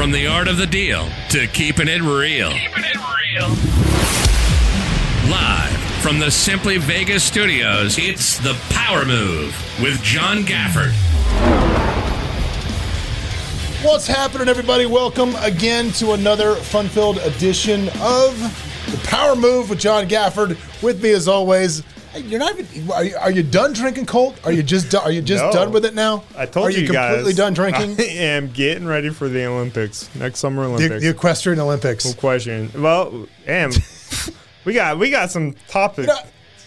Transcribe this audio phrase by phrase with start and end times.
[0.00, 2.48] From the art of the deal to keeping it real.
[2.52, 3.48] Keeping it real.
[5.30, 10.92] Live from the Simply Vegas studios, it's The Power Move with John Gafford.
[13.84, 14.86] What's happening, everybody?
[14.86, 18.40] Welcome again to another fun filled edition of
[18.90, 20.56] The Power Move with John Gafford.
[20.82, 22.90] With me, as always, Hey, you're not even.
[22.90, 24.38] Are you, are you done drinking Colt?
[24.44, 25.52] Are you just do- are you just No.
[25.52, 26.24] done with it now?
[26.36, 27.96] I told are you, you, completely guys, done drinking?
[28.00, 31.02] I am getting ready for the Olympics next summer the, Olympics.
[31.02, 32.04] the equestrian Olympics.
[32.06, 32.70] no question.
[32.76, 33.70] Well, am
[34.64, 36.08] we got we got some topics.
[36.08, 36.20] You know,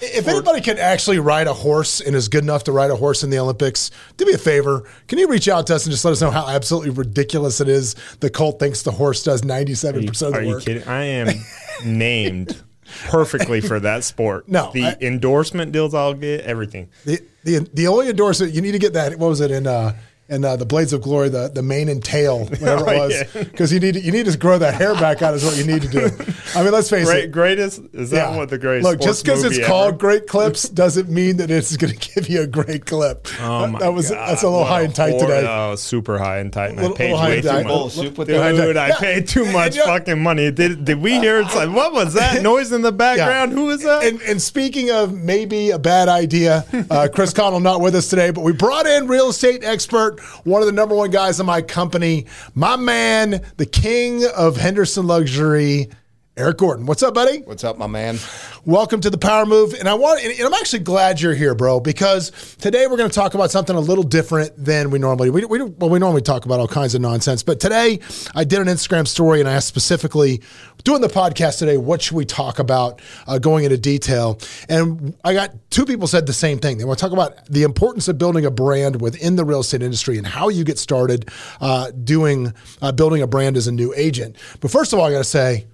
[0.06, 3.24] if anybody can actually ride a horse and is good enough to ride a horse
[3.24, 4.84] in the Olympics, do me a favor.
[5.08, 7.70] Can you reach out to us and just let us know how absolutely ridiculous it
[7.70, 10.64] is the Colt thinks the horse does 97% of Are the you work?
[10.66, 10.84] kidding?
[10.90, 11.30] I am
[11.86, 12.62] named
[13.08, 14.48] perfectly for that sport.
[14.48, 16.90] No, the I- endorsement deals I'll get everything.
[17.06, 19.96] The, the the only endorsement you need to get that what was it in uh
[20.30, 23.14] in uh, the Blades of Glory the the mane and tail whatever it Oh, was
[23.36, 23.44] yeah.
[23.44, 25.66] because you need to, you need to grow that hair back out is what you
[25.66, 26.10] need to do.
[26.56, 27.32] I mean let's face Great, it.
[27.32, 28.38] greatest is that Yeah.
[28.38, 28.90] what the greatest?
[28.90, 32.30] Look, just because because it's called Great Clips doesn't mean that it's going to give
[32.30, 33.28] you a great clip.
[33.42, 35.46] Oh that, my that was God, that's a little what high and tight hor- today.
[35.48, 36.72] Oh, super high and tight.
[36.72, 37.66] And Little- I paid way too much.
[37.66, 38.96] Little soup Dude, the- I Yeah.
[39.00, 39.86] paid too much yeah.
[39.86, 40.52] fucking money.
[40.52, 41.42] Did did we hear?
[41.42, 43.52] It's like what was that noise in the background?
[43.52, 44.04] Who is that?
[44.06, 48.32] And, and speaking of maybe a bad idea, uh, Chris Connell not with us today,
[48.32, 51.62] but we brought in real estate expert, one of the number one guys in my
[51.62, 55.90] company, my man, the king of Henderson Luxury,
[56.36, 56.88] Eric Gorton.
[56.88, 57.42] What's up, buddy?
[57.42, 58.18] What's up, my man?
[58.66, 59.76] Welcome to the Power Move.
[59.76, 63.14] And I want and I'm actually glad you're here, bro, because today we're going to
[63.14, 66.46] talk about something a little different than we normally we, we well we normally talk
[66.46, 68.00] about all kinds of nonsense, but today
[68.34, 70.42] I did an Instagram story and I asked specifically
[70.84, 74.40] doing the podcast today, what should we talk about uh, going into detail?
[74.68, 76.80] And I got two people said the same thing.
[76.80, 79.84] They want to talk about the importance of building a brand within the real estate
[79.84, 81.30] industry and how you get started
[81.62, 84.36] uh, doing uh, building a brand as a new agent.
[84.62, 85.68] But first of all, I got to say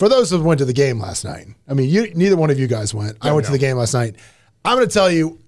[0.00, 2.58] for those who went to the game last night, I mean, you, neither one of
[2.58, 3.16] you guys went.
[3.22, 4.16] I went to the game last night.
[4.64, 5.38] I'm going to tell you,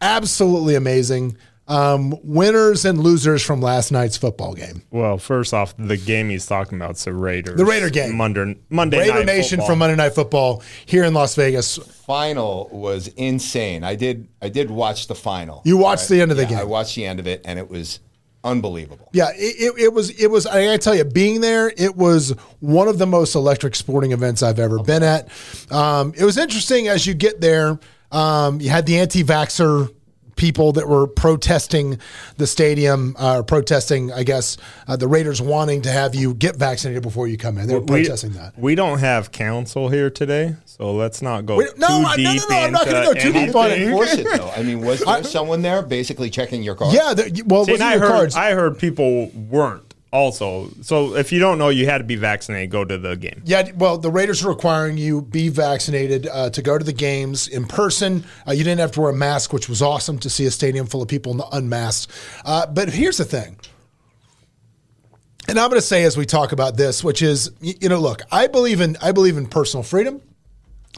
[0.00, 1.36] absolutely amazing.
[1.68, 4.82] Um, winners and losers from last night's football game.
[4.90, 7.58] Well, first off, the game he's talking about is the Raiders.
[7.58, 8.16] The Raider game.
[8.16, 9.66] Monday, Monday Raider night Nation football.
[9.66, 11.76] from Monday Night Football here in Las Vegas.
[11.76, 13.84] Final was insane.
[13.84, 15.60] I did I did watch the final.
[15.66, 16.58] You watched the end of the Yeah, game.
[16.60, 18.00] I watched the end of it, and it was
[18.50, 19.08] unbelievable.
[19.12, 20.10] Yeah, it, it, it was.
[20.10, 20.46] It was.
[20.46, 24.42] I gotta tell you, being there, it was one of the most electric sporting events
[24.42, 25.28] I've ever been at.
[25.70, 27.78] Um, it was interesting as you get there.
[28.10, 29.94] Um, you had the anti-vaxer
[30.36, 31.98] people that were protesting
[32.36, 34.56] the stadium, uh, protesting, I guess,
[34.86, 37.66] uh, the Raiders wanting to have you get vaccinated before you come in.
[37.66, 38.56] They were We, protesting that.
[38.56, 42.22] we don't have counsel here today, so let's not go We- too no, I- no,
[42.22, 43.78] no, deep no, I'm not gonna into go too deep on it.
[43.80, 44.26] anything.
[44.26, 44.50] It though.
[44.50, 46.94] I mean, was there someone there basically checking your car?
[46.94, 47.14] Yeah.
[47.14, 48.34] The, well, See, it I your heard, cards.
[48.36, 50.70] I heard people weren't also.
[50.82, 52.70] So if you don't know, you had to be vaccinated.
[52.70, 53.42] Go to the game.
[53.44, 57.46] Yeah, well, the Raiders are requiring you be vaccinated uh, to go to the games
[57.48, 58.24] in person.
[58.46, 60.86] Uh, you didn't have to wear a mask, which was awesome to see a stadium
[60.86, 62.10] full of people unmasked.
[62.44, 63.58] Uh, but here's the thing.
[65.48, 68.22] And I'm going to say as we talk about this, which is, you know, look,
[68.30, 70.20] I believe in I believe in personal freedom.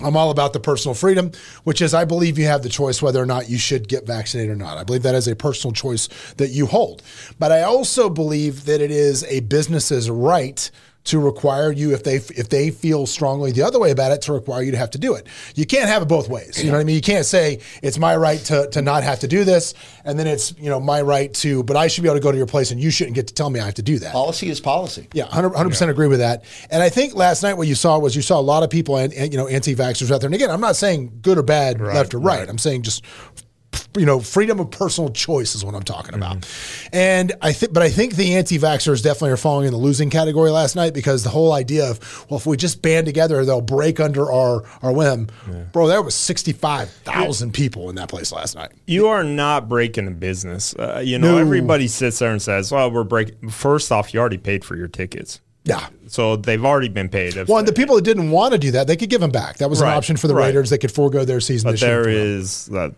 [0.03, 1.33] I'm all about the personal freedom,
[1.65, 4.53] which is I believe you have the choice whether or not you should get vaccinated
[4.53, 4.79] or not.
[4.79, 7.03] I believe that is a personal choice that you hold.
[7.39, 10.71] But I also believe that it is a business's right
[11.05, 14.33] to require you if they if they feel strongly the other way about it to
[14.33, 15.27] require you to have to do it.
[15.55, 16.63] You can't have it both ways.
[16.63, 16.95] You know what I mean?
[16.95, 19.75] You can't say it's my right to to not have to do this
[20.05, 22.31] and then it's, you know, my right to but I should be able to go
[22.31, 24.13] to your place and you shouldn't get to tell me I have to do that.
[24.13, 25.09] Policy is policy.
[25.15, 26.45] Yeah, 100 percent agree with that.
[26.71, 28.97] And I think last night what you saw was you saw a lot of people
[28.97, 30.29] and, and, you know anti-vaxxers out there.
[30.29, 32.49] And again, I'm not saying good or bad, left or right.
[32.49, 33.05] I'm saying just
[33.97, 36.49] you know freedom of personal choice is what I'm talking about.
[36.93, 40.51] And I think, but I think the anti-vaxxers definitely are falling in the losing category
[40.51, 43.99] last night because the whole idea of well, if we just band together, they'll break
[44.01, 45.29] under our our whim.
[45.73, 48.71] Bro, there was 65,000 people in that place last night.
[48.87, 50.75] You are not breaking a business.
[50.75, 51.39] Uh, you know, No.
[51.39, 54.89] everybody sits there and says, "Well, we're breaking." First off, you already paid for your
[54.89, 55.87] tickets, Yeah.
[56.09, 57.35] so they've already been paid.
[57.49, 59.59] Well, and the people that didn't want to do that, they could give them back.
[59.59, 60.47] That was an option for the right.
[60.47, 60.71] Raiders.
[60.71, 62.03] They could forego their season But this year.
[62.03, 62.39] there them.
[62.41, 62.91] is uh,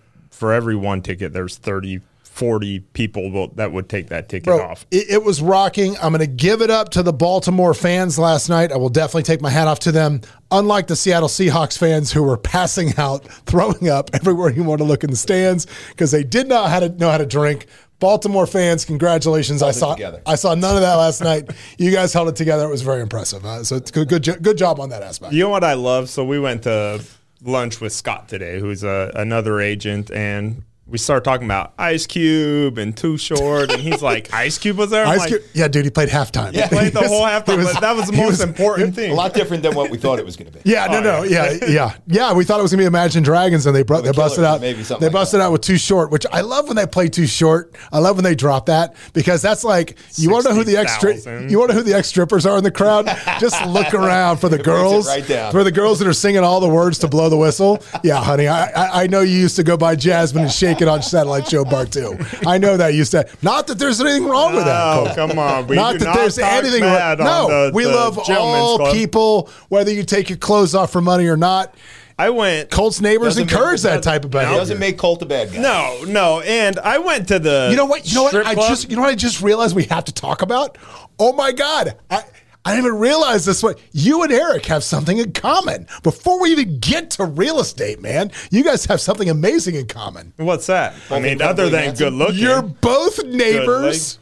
[0.42, 4.60] for every one ticket, there's 30, 40 people will- that would take that ticket Bro,
[4.60, 4.84] off.
[4.90, 5.94] it, it was rocking.
[6.02, 8.72] I'm going to give it up to the Baltimore fans last night.
[8.72, 10.20] I will definitely take my hat off to them.
[10.50, 14.84] Unlike the Seattle Seahawks fans who were passing out, throwing up everywhere you want to
[14.84, 17.66] look in the stands because they did not how to know how to drink.
[18.00, 19.62] Baltimore fans, congratulations!
[19.62, 20.22] I saw together.
[20.26, 21.48] I saw none of that last night.
[21.78, 22.64] You guys held it together.
[22.66, 23.44] It was very impressive.
[23.46, 25.32] Uh, so it's good, good, good job on that aspect.
[25.34, 26.10] You know what I love?
[26.10, 27.00] So we went to
[27.42, 32.76] lunch with Scott today, who's a, another agent, and we started talking about Ice Cube
[32.76, 35.04] and Too Short, and he's like, Ice Cube was there.
[35.04, 36.52] I'm Ice like, Cube, yeah, dude, he played halftime.
[36.52, 36.68] Yeah.
[36.68, 37.58] played the whole halftime.
[37.58, 39.12] was- but that was the most was- important thing.
[39.12, 40.68] A lot different than what we thought it was going to be.
[40.68, 42.32] Yeah, no, Oh, no, yeah, yeah, yeah.
[42.34, 44.60] We thought it was gonna be Imagine Dragons, and they brought, they busted out.
[44.60, 45.44] maybe something They like busted that.
[45.46, 47.74] out with Too Short, which I love when they play Too Short.
[47.92, 50.76] I love when they drop that because that's like you want to know who the
[50.76, 51.48] ex 60,000.
[51.50, 53.06] you want to know who the ex strippers are in the crowd.
[53.38, 55.52] Just look around for the It girls, right down.
[55.52, 57.82] for the girls that are singing all the words to blow the whistle.
[58.02, 60.88] Yeah, honey, I, I I know you used to go by Jasmine and shake it
[60.88, 62.18] on Satellite Show Bar Two.
[62.46, 63.30] I know that you said.
[63.40, 64.96] Not that there's anything wrong with that.
[64.98, 65.14] Oh, Cole.
[65.28, 65.66] come on.
[65.66, 67.16] We not do that not there's talk anything wrong.
[67.18, 68.92] No, the- we the love all Club.
[68.94, 71.74] people, whether you take your clothes off for money or not.
[72.18, 72.70] I went.
[72.70, 74.58] Colts neighbors encourage that type of It behavior.
[74.58, 75.58] doesn't make Colt a bad guy.
[75.60, 77.68] No, no, and I went to the.
[77.70, 78.06] You know what?
[78.06, 78.34] You know what?
[78.46, 78.68] I club.
[78.68, 80.76] just you know what I just realized we have to talk about.
[81.18, 81.96] Oh my god!
[82.10, 82.22] I
[82.64, 83.62] I didn't even realize this.
[83.62, 85.86] Way you and Eric have something in common.
[86.02, 90.32] Before we even get to real estate, man, you guys have something amazing in common.
[90.36, 90.94] What's that?
[91.10, 92.36] I mean, other than good looking.
[92.36, 94.18] You're both neighbors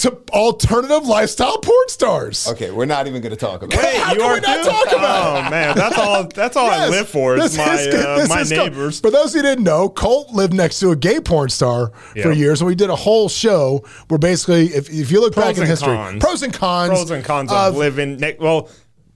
[0.00, 2.48] to alternative lifestyle porn stars.
[2.48, 4.00] Okay, we're not even going to talk about Wait, it.
[4.00, 4.70] How you can are we not too?
[4.70, 6.24] talk about Oh man, that's all.
[6.28, 7.36] That's all I live for.
[7.36, 8.06] Is my is good.
[8.06, 8.58] uh, my is good.
[8.72, 9.00] neighbors.
[9.00, 12.60] For those who didn't know, Colt lived next to a gay porn star for years,
[12.60, 15.62] and we did a whole show where basically, if, if you look Pros back in
[15.62, 16.22] and history, cons.
[16.24, 18.16] pros and cons, Pros and cons of living.
[18.16, 18.68] Ne- well,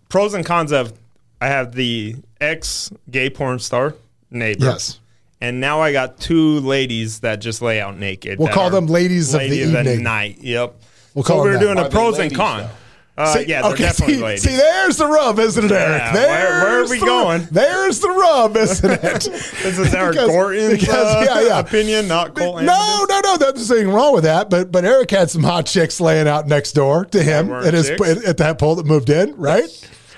[0.09, 0.93] pros and cons of.
[1.41, 3.95] I have the ex gay porn star
[4.31, 4.65] neighbor.
[4.67, 5.01] Yes.
[5.45, 8.39] And now I got two ladies that just lay out naked.
[8.39, 10.03] We'll call them ladies of the lady evening.
[10.03, 10.39] night.
[10.41, 10.75] Yep.
[11.15, 11.65] We'll so call we them were that.
[11.67, 12.71] doing Are a they pros and cons.
[13.17, 16.03] Uh, See, yeah, okay, definitely see, see, there's the rub, isn't it, Eric?
[16.03, 17.47] Yeah, where- where are we the- going?
[17.53, 19.01] There's the rub, isn't it?
[19.03, 21.59] this is Eric Because- Gorton's because, uh, yeah, yeah.
[21.61, 23.09] opinion, not Colt No, Anderson's.
[23.11, 23.37] no, no.
[23.53, 24.51] There's nothing wrong with that.
[24.51, 27.87] But but Eric had some hot chicks laying out next door to him at his
[27.91, 28.27] chicks?
[28.27, 29.69] at that pole that moved in, right?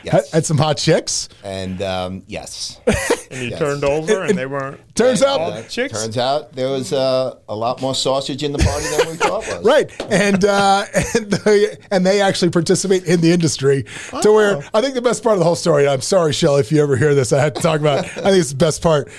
[0.06, 0.30] Yes.
[0.30, 1.28] Had, had some hot chicks.
[1.44, 2.80] And um, yes,
[3.30, 3.58] And he Yes.
[3.58, 4.80] turned over and, And- they weren't.
[4.96, 5.92] Turns all out, the chicks.
[6.02, 9.46] turns out there was uh, a lot more sausage in the party than we thought
[9.46, 9.62] was.
[9.62, 9.92] right?
[10.10, 13.84] And uh, and they, and they actually participate in the industry
[14.22, 15.86] to where I think the best part of the whole story.
[15.86, 18.06] I'm sorry, Shelley, if you ever hear this, I had to talk about.
[18.06, 18.12] it.
[18.16, 19.10] I think it's the best part.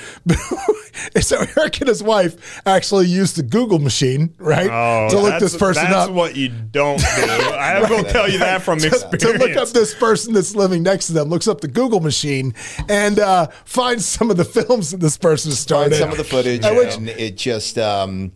[1.21, 5.41] so Eric and his wife actually used the Google machine, right, Oh, to look that's-
[5.51, 6.11] this person that's up.
[6.11, 7.05] what you don't do.
[7.05, 9.23] I will tell you that from to, experience.
[9.23, 12.53] to look up this person that's living next to them, looks up the Google machine
[12.89, 15.91] and uh, finds some of the films that this person has started.
[15.91, 18.31] Find some of the footage, And which- and it just um,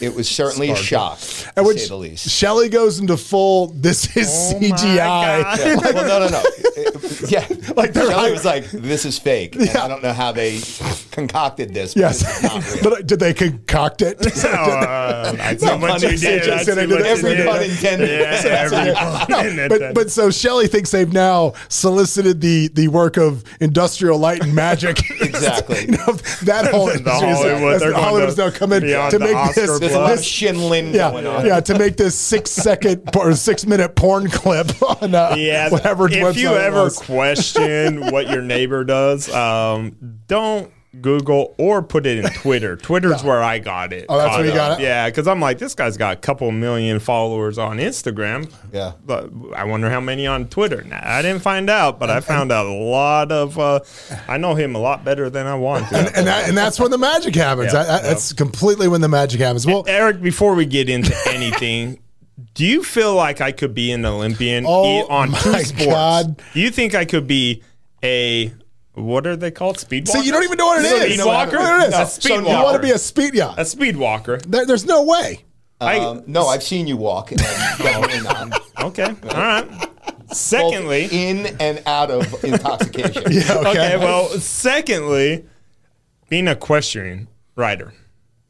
[0.00, 2.28] it was certainly a shock, to and which say the least.
[2.28, 3.68] Shelley goes into full.
[3.68, 4.96] This is Oh CGI.
[4.96, 5.76] Yeah.
[5.76, 6.42] well, no, no, no.
[6.76, 6.94] It-
[7.30, 9.84] yeah, Like like they're Shelley like- was like, "This is fake." And Yeah.
[9.84, 10.60] I don't know how they
[11.10, 11.94] concocted this.
[11.94, 12.82] But Yes, this is not real.
[12.82, 14.16] but uh, did they concoct it?
[14.20, 16.12] Oh, uh, I see No you did.
[16.14, 16.50] intended.
[16.50, 18.10] I see Said I what did you every pun intended.
[18.10, 19.68] Yeah, every pun No, intended.
[19.68, 24.54] but but so Shelley thinks they've now solicited the the work of industrial light and
[24.54, 25.00] magic.
[25.24, 25.80] Exactly.
[25.86, 26.12] you know,
[26.42, 29.80] that whole The Hollywood, going Hollywood's to now come in to make Oscar this.
[29.80, 31.46] There's a lot of this shinlin going yeah, on.
[31.46, 36.10] yeah, to make this six second or six minute porn clip on uh, yeah, whatever.
[36.10, 42.30] If you ever question what your neighbor does, um, don't Google or put it in
[42.32, 42.76] Twitter.
[42.84, 44.06] Twitter's where I got it.
[44.08, 44.82] Oh, that's where you got it?
[44.82, 48.52] Yeah, because I'm like, this guy's got a couple million followers on Instagram.
[48.72, 48.92] Yeah.
[49.04, 50.82] But I wonder how many on Twitter.
[50.82, 53.58] Nah, I didn't find out, but I found out a lot of.
[53.58, 53.80] Uh,
[54.28, 55.96] I know him a lot better than I want to.
[56.16, 57.72] and that, and that's when the magic happens.
[57.72, 59.66] Yeah, That- that's completely when the magic happens.
[59.66, 62.00] Well, Eric, before we get into anything,
[62.54, 65.86] do you feel like I could be an Olympian Oh on two sports?
[65.86, 66.42] God.
[66.52, 67.62] Do you think I could be
[68.02, 68.52] a
[68.94, 69.78] what are they called?
[69.78, 71.16] Speed So you don't even know what it Speed is.
[71.18, 71.56] You walker?
[71.56, 71.92] know what it is.
[71.92, 73.34] No, A speed so you want to be a speed?
[73.34, 74.38] Yeah, a speed walker?
[74.38, 75.44] There- there's no way.
[75.80, 77.32] Um, no, I've seen you walk.
[77.32, 78.60] And I'm definitely not.
[78.84, 79.68] Okay, all right.
[79.68, 83.24] Both Secondly, in and out of intoxication.
[83.30, 83.68] Yeah, okay.
[83.70, 83.96] okay.
[83.98, 85.44] Well, secondly,
[86.28, 87.92] being a equestrian rider.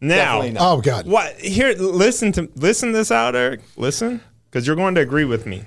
[0.01, 1.07] Now, oh god.
[1.07, 1.73] What here?
[1.75, 3.63] Listen to listen this out, Eric.
[3.77, 4.21] Listen,
[4.51, 5.65] because you're going to agree with me.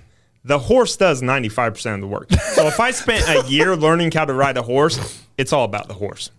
[0.47, 2.31] The horse does 95 percent of the work.
[2.31, 5.87] So if I spent a year learning how to ride a horse, it's all about
[5.87, 6.31] the horse.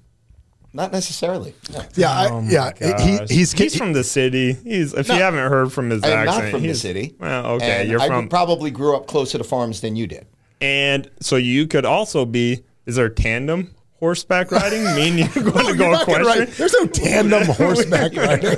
[0.72, 1.54] Not necessarily.
[1.72, 1.82] No.
[1.94, 2.72] Yeah, I, Oh yeah.
[3.28, 4.52] He, he's he's from the city.
[4.52, 7.14] He's if you haven't heard from his I am accent, not from the city.
[7.18, 10.26] Well, okay, And you're I from, probably grew up closer to farms than you did.
[10.60, 12.64] and so you could also be.
[12.86, 14.84] Is there tandem horseback riding?
[14.94, 16.26] Mean you're going Oh, to go you're not equestrian?
[16.26, 18.56] ride- There's no tandem horseback riding.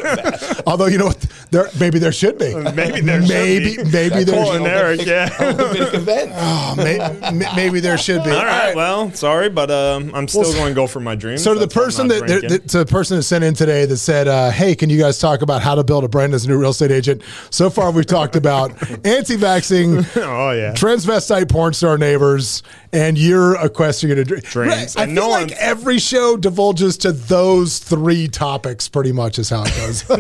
[0.66, 2.54] Although you know what, there maybe there should be.
[2.54, 3.84] Maybe there should maybe be.
[3.84, 4.56] maybe there Cole should.
[4.56, 5.30] and Eric, yeah.
[5.40, 6.30] Olympic event.
[6.34, 8.30] Oh, may, maybe there should be.
[8.30, 8.74] All right.
[8.76, 11.38] Well, sorry, but um, I'm still Well, going to go for my dream.
[11.38, 12.48] So to the That's why I'm person that, that, drinking.
[12.50, 15.18] that to the person that sent in today that said, uh, "Hey, can you guys
[15.18, 17.90] talk about how to build a brand as a new real estate agent?" So far,
[17.90, 18.70] we've talked about
[19.06, 20.72] anti-vaxing, oh yeah.
[20.74, 24.72] transvestite porn star neighbors, and you're equestrian and dr- Dreams.
[24.72, 24.96] Right.
[24.98, 28.88] I And feel no like every show divulges to those three topics.
[28.88, 30.04] Pretty much is how it goes.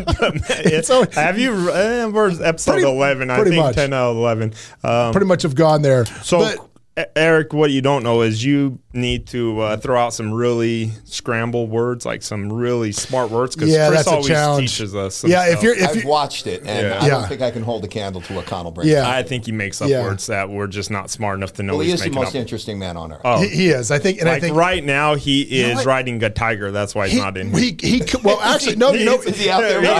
[0.50, 1.52] it's always, Have you?
[1.52, 3.30] Uh, where's episode Pretty- eleven?
[3.30, 3.74] I think much.
[3.74, 4.52] ten out of eleven.
[4.84, 6.04] Um, pretty much have gone there.
[6.04, 6.69] so, But-
[7.16, 11.68] Eric, what you don't know is you need to uh, throw out some really scramble
[11.68, 14.70] words, like some really smart words, because yeah, Chris that's a always challenge.
[14.72, 15.16] teaches us.
[15.16, 16.98] Some yeah, if you're if I've you watched it, and Yeah.
[17.00, 17.08] I Yeah.
[17.10, 18.90] don't think I can hold a candle to what Connell brings.
[18.90, 19.08] Yeah.
[19.08, 20.02] I think he makes up Yeah.
[20.02, 22.28] words that we're just not smart enough to know Well, he he's is the most
[22.30, 22.34] up.
[22.36, 23.20] interesting man on earth.
[23.24, 23.90] Oh, he, he is.
[23.92, 25.86] I think, and I think right now he is what?
[25.86, 26.72] riding a tiger.
[26.72, 27.50] That's why he's he, not in.
[27.52, 27.60] here.
[27.60, 29.92] he, he could- well actually no no Is he out there no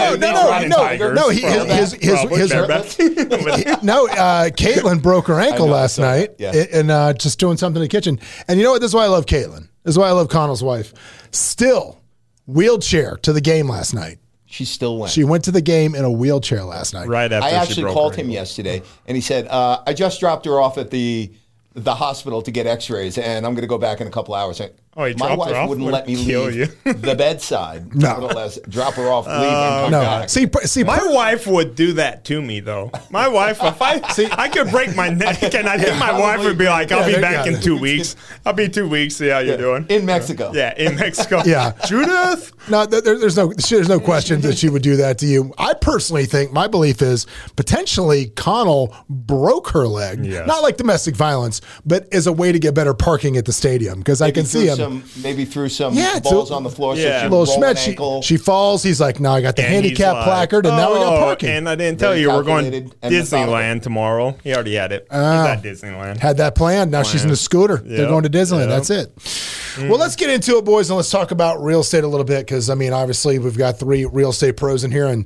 [0.49, 2.51] riding- no he's no no no he, his, his, his, his,
[3.83, 6.51] no, uh, Caitlin broke her ankle I know, I last night yeah.
[6.73, 8.19] and uh, just doing something in the kitchen.
[8.47, 8.81] And you know what?
[8.81, 9.67] This is why I love Caitlin.
[9.83, 10.93] This is why I love Connell's wife.
[11.31, 11.99] Still,
[12.45, 14.19] wheelchair to the game last night.
[14.45, 15.11] She still went.
[15.13, 17.07] She went to the game in a wheelchair last night.
[17.07, 19.93] right after I she actually broke called her him yesterday, and he said, uh, "I
[19.93, 21.31] just dropped her off at the
[21.73, 24.59] the hospital to get X-rays, and I'm going to go back in a couple hours."
[24.59, 25.69] I- Oh, he my dropped her wife off?
[25.69, 26.65] wouldn't let me leave you.
[26.93, 27.95] the bedside.
[27.95, 28.09] No.
[28.19, 30.29] Nevertheless, drop her off, leave, and uh, come No, back.
[30.29, 32.91] see, see, My wife would do that to me, though.
[33.09, 36.41] My wife, if I see, I could break my neck, and I think my wife
[36.43, 38.17] would be like, "I'll Yeah, be back in two weeks.
[38.45, 39.15] I'll be two weeks.
[39.15, 40.51] See how you're doing." in Mexico.
[40.53, 41.41] Yeah, in Mexico.
[41.45, 41.71] Yeah.
[41.87, 42.51] Judith.
[42.69, 45.53] No, there, there's no there's no question that she would do that to you.
[45.57, 50.45] I personally think my belief is potentially Connell broke her leg, Yes.
[50.47, 53.99] not like domestic violence, but as a way to get better parking at the stadium
[53.99, 54.77] because I can see threw him.
[54.83, 56.95] Some, maybe threw some Yeah, balls a- on the floor.
[56.95, 57.01] Yeah.
[57.01, 58.21] So a she little rolled an she, ankle.
[58.21, 58.83] she falls.
[58.83, 61.19] He's like, "No, I got the And handicap like, placard, and now we got "Oh,"
[61.19, 64.37] parking." And I didn't tell Very you we're going calculated Disneyland tomorrow.
[64.43, 65.07] He already had it.
[65.11, 65.55] Ah.
[65.61, 66.17] He's at Disneyland.
[66.17, 66.91] Had that planned.
[66.91, 67.31] Now she's in Planned.
[67.31, 67.77] the scooter.
[67.77, 68.69] They're going to Disneyland.
[68.69, 68.69] Yep.
[68.69, 69.87] That's it.
[69.89, 72.39] Well, let's get into it, boys, and let's talk about real estate a little bit
[72.45, 75.25] because I mean, obviously, we've got three real estate pros in here, and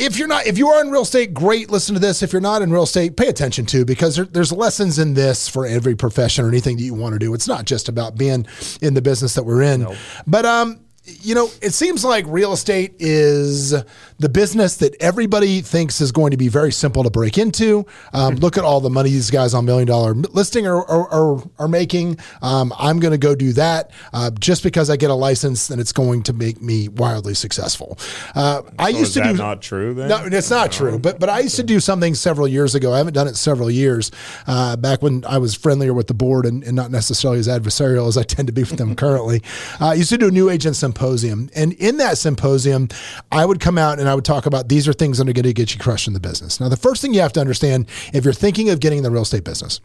[0.00, 1.70] if you're not, if you are in real estate, great.
[1.70, 2.22] Listen to this.
[2.22, 5.48] If you're not in real estate, pay attention to because there, there's lessons in this
[5.48, 7.34] for every profession or anything that you want to do.
[7.34, 8.46] It's not just about being
[8.80, 9.86] in the business that we're in,
[10.26, 10.80] but um.
[11.22, 13.70] You know, it seems like real estate is
[14.18, 17.86] the business that everybody thinks is going to be very simple to break into.
[18.12, 21.42] Um, look at all the money these guys on million dollar listing are, are, are,
[21.58, 22.18] are making.
[22.42, 25.80] Um, I'm going to go do that uh, just because I get a license, and
[25.80, 27.98] it's going to make me wildly successful.
[28.34, 30.08] Uh, I used is to that do not true then?
[30.08, 30.98] no, it's not true.
[30.98, 32.92] But but I used to do something several years ago.
[32.92, 34.10] I haven't done it several years.
[34.46, 38.08] Uh, back when I was friendlier with the board and, and not necessarily as adversarial
[38.08, 39.42] as I tend to be with them currently.
[39.80, 42.88] Uh, I used to do a new agent symposium, and in that symposium,
[43.32, 45.44] I would come out and I would talk about these are things that are going
[45.44, 46.60] to get you crushed in the business.
[46.60, 49.10] Now, the first thing you have to understand if you're thinking of getting in the
[49.10, 49.80] real estate business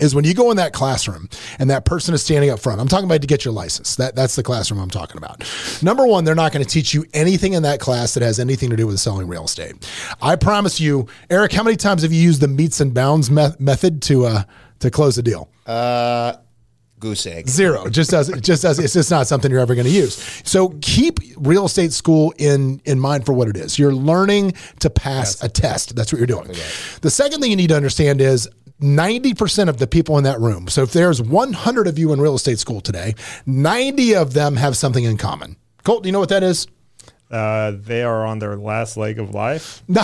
[0.00, 1.28] is when you go in that classroom
[1.58, 2.80] and that person is standing up front.
[2.80, 3.96] I'm talking about to get your license.
[3.96, 5.42] That that's the classroom I'm talking about.
[5.82, 8.70] Number one, they're not going to teach you anything in that class that has anything
[8.70, 9.88] to do with selling real estate.
[10.22, 11.52] I promise you, Eric.
[11.52, 14.42] How many times have you used the metes and bounds me- method to uh,
[14.78, 15.48] to close a deal?
[15.66, 16.34] Uh,
[17.00, 17.48] goose egg.
[17.48, 17.86] Zero.
[17.86, 18.28] It just does.
[18.28, 18.78] It just does.
[18.78, 20.16] It's just not something you're ever going to use.
[20.44, 23.78] So keep real estate school in in mind for what it is.
[23.78, 25.96] You're learning to pass a test.
[25.96, 26.48] That's what you're doing.
[27.00, 28.48] The second thing you need to understand is.
[28.80, 30.66] 90% of the people in that room.
[30.66, 33.14] So if there's 100 of you in real estate school today,
[33.44, 35.56] 90 of them have something in common.
[35.84, 36.66] Colt, do you know what that is?
[37.30, 39.84] Uh, they are on their last leg of life.
[39.86, 40.02] No,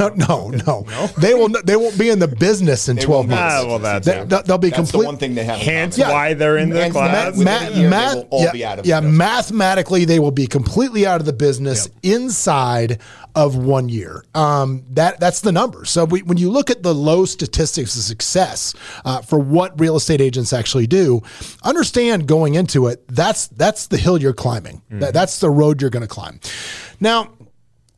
[0.00, 1.06] no, no, no.
[1.18, 1.48] They will.
[1.64, 3.54] They won't be in the business in 12 won't months.
[3.64, 4.28] Ah, well, that's They, it.
[4.28, 5.02] will they'll be That's complete.
[5.02, 5.60] the one thing they have.
[5.60, 6.12] in Hence common.
[6.12, 7.36] why they're in the And class.
[7.36, 10.18] within Ma- year, math- they will all yeah, be out of yeah, the mathematically, they
[10.18, 12.98] will be completely out of the business inside
[13.34, 14.24] of one year.
[14.34, 15.84] Um, that that's the number.
[15.84, 18.74] So we, when you look at the low statistics of success
[19.04, 21.22] uh, for what real estate agents actually do,
[21.62, 23.06] understand going into it.
[23.08, 24.82] That's that's the hill you're climbing.
[24.90, 26.40] That, that's the road you're going to climb.
[27.00, 27.33] Now.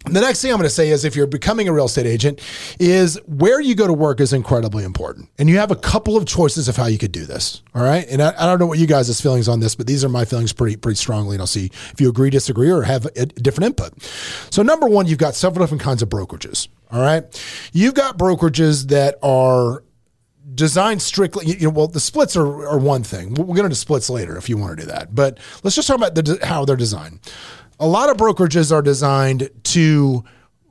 [0.06, 2.40] The next thing I'm going to say is if you're becoming a real estate agent,
[2.78, 5.28] is where you go to work is incredibly important.
[5.36, 7.62] And you have a couple of choices of how you could do this.
[7.74, 8.06] All right.
[8.08, 10.24] And I, I don't know what you guys' feelings on this, but these are my
[10.24, 11.34] feelings pretty, pretty strongly.
[11.34, 14.00] And I'll see if you agree, disagree, or have a different input.
[14.50, 16.68] So, number one, you've got several different kinds of brokerages.
[16.92, 17.24] All right.
[17.72, 19.82] You've got brokerages that are
[20.54, 21.46] designed strictly.
[21.46, 23.34] You know, well, the splits are, are one thing.
[23.34, 25.14] We'll get into splits later if you want to do that.
[25.14, 27.20] But let's just talk about the, how they're designed.
[27.78, 30.24] A lot of brokerages are designed to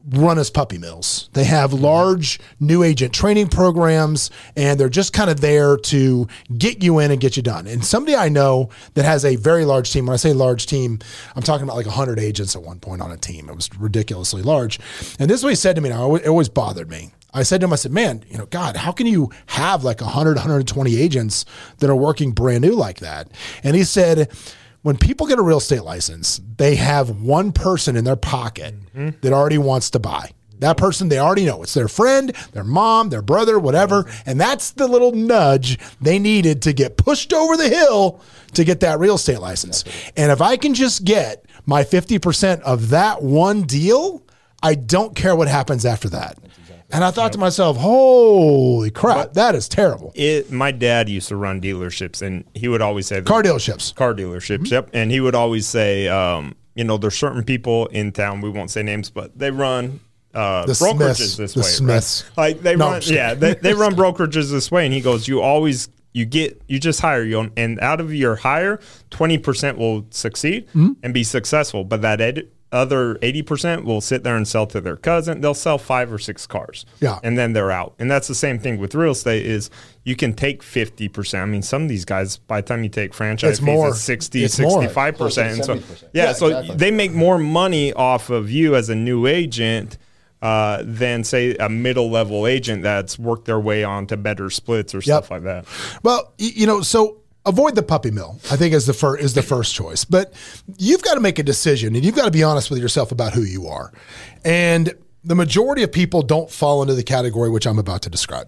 [0.09, 1.29] run as puppy mills.
[1.33, 1.83] They have mm-hmm.
[1.83, 7.11] large new agent training programs and they're just kind of there to get you in
[7.11, 7.67] and get you done.
[7.67, 10.99] And somebody I know that has a very large team, when I say large team,
[11.35, 13.49] I'm talking about like 100 agents at one point on a team.
[13.49, 14.79] It was ridiculously large.
[15.19, 17.11] And this is what he said to me now, it always bothered me.
[17.33, 19.99] I said to him, I said, man, you know, God, how can you have like
[19.99, 21.45] 100, 120 agents
[21.79, 23.29] that are working brand new like that?
[23.61, 24.31] And he said,
[24.85, 29.17] when people get a real estate license, they have one person in their pocket mm-hmm.
[29.21, 30.29] that already wants to buy.
[30.59, 31.63] That person they already know.
[31.63, 34.03] It's their friend, their mom, their brother, whatever.
[34.03, 34.29] Mm-hmm.
[34.29, 38.21] And that's the little nudge they needed to get pushed over the hill
[38.53, 39.85] to get that real estate license.
[40.15, 44.21] And if I can just get my 50% of that one deal,
[44.61, 46.37] I don't care what happens after that.
[46.95, 50.11] And I thought to myself, holy crap, that is terrible.
[50.15, 53.93] It, my dad used to run dealerships, and he would always say Car dealerships.
[53.93, 54.71] car dealerships.
[54.71, 58.41] Yep, and he would always say, um, you know, there's certain people in town.
[58.41, 59.99] We won't say names, but they run.
[60.33, 61.37] Uh, The brokerages Smiths.
[61.37, 62.23] this The way, Smiths.
[62.29, 62.37] right?
[62.37, 64.85] Like they No, I'm run, just yeah, they, they run brokerages this way.
[64.85, 68.35] And he goes, you always, you get, you just hire you, and out of your
[68.35, 70.91] hire, twenty percent will succeed Mm-hmm.
[71.03, 74.81] and be successful, but that ed- other eighty percent will sit there and sell to
[74.81, 75.39] their cousin.
[75.41, 77.19] They'll sell five or six cars, Yeah.
[77.23, 77.93] and then they're out.
[77.99, 79.45] And that's the same thing with real estate.
[79.45, 79.69] Is
[80.03, 81.43] you can take fifty percent.
[81.43, 83.89] I mean, some of these guys, by the time you take franchise It's fees, more.
[83.89, 85.53] it's 60, It's 65 percent.
[85.55, 85.81] And so, yeah,
[86.25, 86.75] Yeah, so exactly.
[86.77, 89.97] they make more money off of you as a new agent.
[90.41, 94.93] Uh, than say a middle level agent that's worked their way on to better splits
[94.93, 95.65] or stuff like that.
[96.03, 98.39] Well, you know, so avoid the puppy mill.
[98.51, 100.05] I think is the first is the first choice.
[100.05, 100.33] But
[100.77, 103.33] you've got to make a decision, and you've got to be honest with yourself about
[103.33, 103.91] who you are.
[104.43, 108.47] And the majority of people don't fall into the category which I'm about to describe.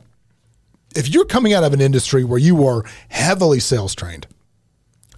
[0.96, 4.28] If you're coming out of an industry where you were heavily sales trained,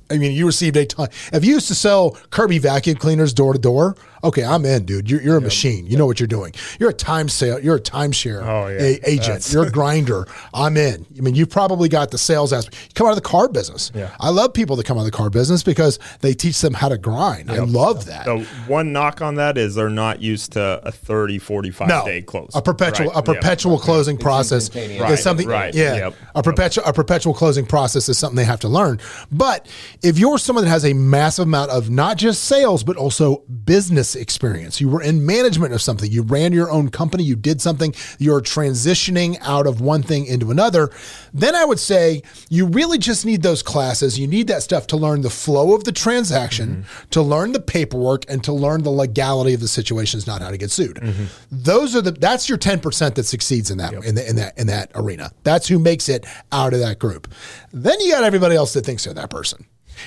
[0.10, 1.10] I mean, you received a ton.
[1.32, 5.10] If you used to sell Kirby vacuum cleaners door to door, okay, I'm in, dude.
[5.10, 5.86] You're, you're a machine.
[5.88, 6.54] You know what you're doing.
[6.80, 7.60] You're a time sale.
[7.60, 8.80] You're a timeshare Oh, yeah.
[8.82, 9.52] a- agent.
[9.52, 10.28] You're a grinder.
[10.54, 11.06] I'm in.
[11.18, 12.76] I mean, you've probably got the sales aspect.
[12.90, 13.92] You come out of the car business.
[13.96, 14.10] Yeah.
[14.20, 16.90] I love people that come out of the car business because they teach them how
[16.90, 17.52] to grind.
[17.52, 18.26] I love that.
[18.26, 22.22] The one knock on that is they're not used to a 30, 45 no, day
[22.22, 22.52] close.
[22.54, 23.34] a perpetual Right, a yeah.
[23.36, 25.12] perpetual closing process instantaneous.
[25.20, 25.48] is something.
[25.48, 26.16] right, Yeah, yep.
[26.36, 29.00] a perpetual a perpetual closing process is something they have to learn.
[29.32, 29.68] But
[30.04, 34.09] if you're someone that has a massive amount of not just sales but also business
[34.16, 37.94] experience, you were in management of something, you ran your own company, you did something,
[38.18, 40.90] you're transitioning out of one thing into another,
[41.34, 44.20] then I would say you really just need those classes.
[44.20, 47.10] You need that stuff to learn the flow of the transaction, mm-hmm.
[47.10, 50.58] to learn the paperwork, and to learn the legality of the situations, not how to
[50.58, 50.98] get sued.
[50.98, 51.26] Mm-hmm.
[51.52, 54.58] Those are the that's your ten percent that succeeds in that in, the, in that
[54.58, 55.32] in that arena.
[55.44, 57.32] That's who makes it out of that group.
[57.72, 59.66] Then you got everybody else that thinks they're that person.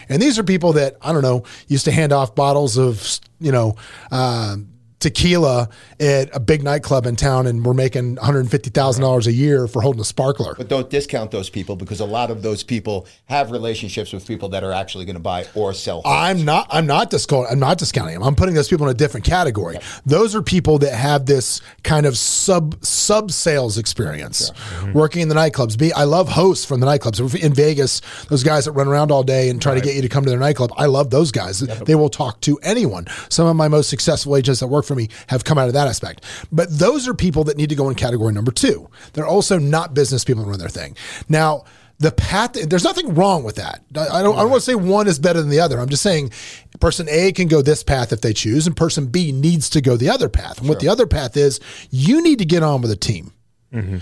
[0.09, 3.53] And these are people that I don't know used to hand off bottles of you
[3.53, 3.77] know
[4.11, 4.69] um,
[5.03, 5.69] tequila
[6.01, 9.33] at a big nightclub in town, and we're making one hundred fifty thousand dollars a
[9.33, 10.55] year for holding a sparkler.
[10.57, 14.49] But don't discount those people because a lot of those people have relationships with people
[14.51, 16.03] that are actually going to buy or sell.
[16.03, 16.07] homes.
[16.07, 16.69] I'm not.
[16.71, 17.53] I'm not discounting.
[17.53, 18.23] I'm not discounting them.
[18.23, 19.79] I'm putting those people in a different category.
[20.07, 24.93] Those are people that have this kind of sub sub sales experience, mm-hmm.
[24.93, 25.77] working in the nightclubs.
[25.77, 28.01] Be I love hosts from the nightclubs in Vegas.
[28.29, 30.31] Those guys that run around all day and try to get you to come to
[30.31, 30.73] their nightclub.
[30.77, 31.61] I love those guys.
[31.61, 33.07] They will talk to anyone.
[33.29, 35.89] Some of my most successful agents that work for me have come out of that
[35.89, 36.25] aspect.
[36.51, 38.89] But those are people that need to go in category number two.
[39.13, 40.97] They're also not business people that run their thing.
[41.29, 41.65] Now
[41.99, 43.83] the path there's nothing wrong with that.
[43.91, 45.79] I don't, I don't want to say one is better than the other.
[45.79, 46.33] I'm just saying
[46.81, 49.97] person a can go this path if they choose and person b needs to go
[49.97, 50.59] the other path.
[50.59, 53.33] And what the other path is you need to get on with a team
[53.73, 53.99] mm-hmm.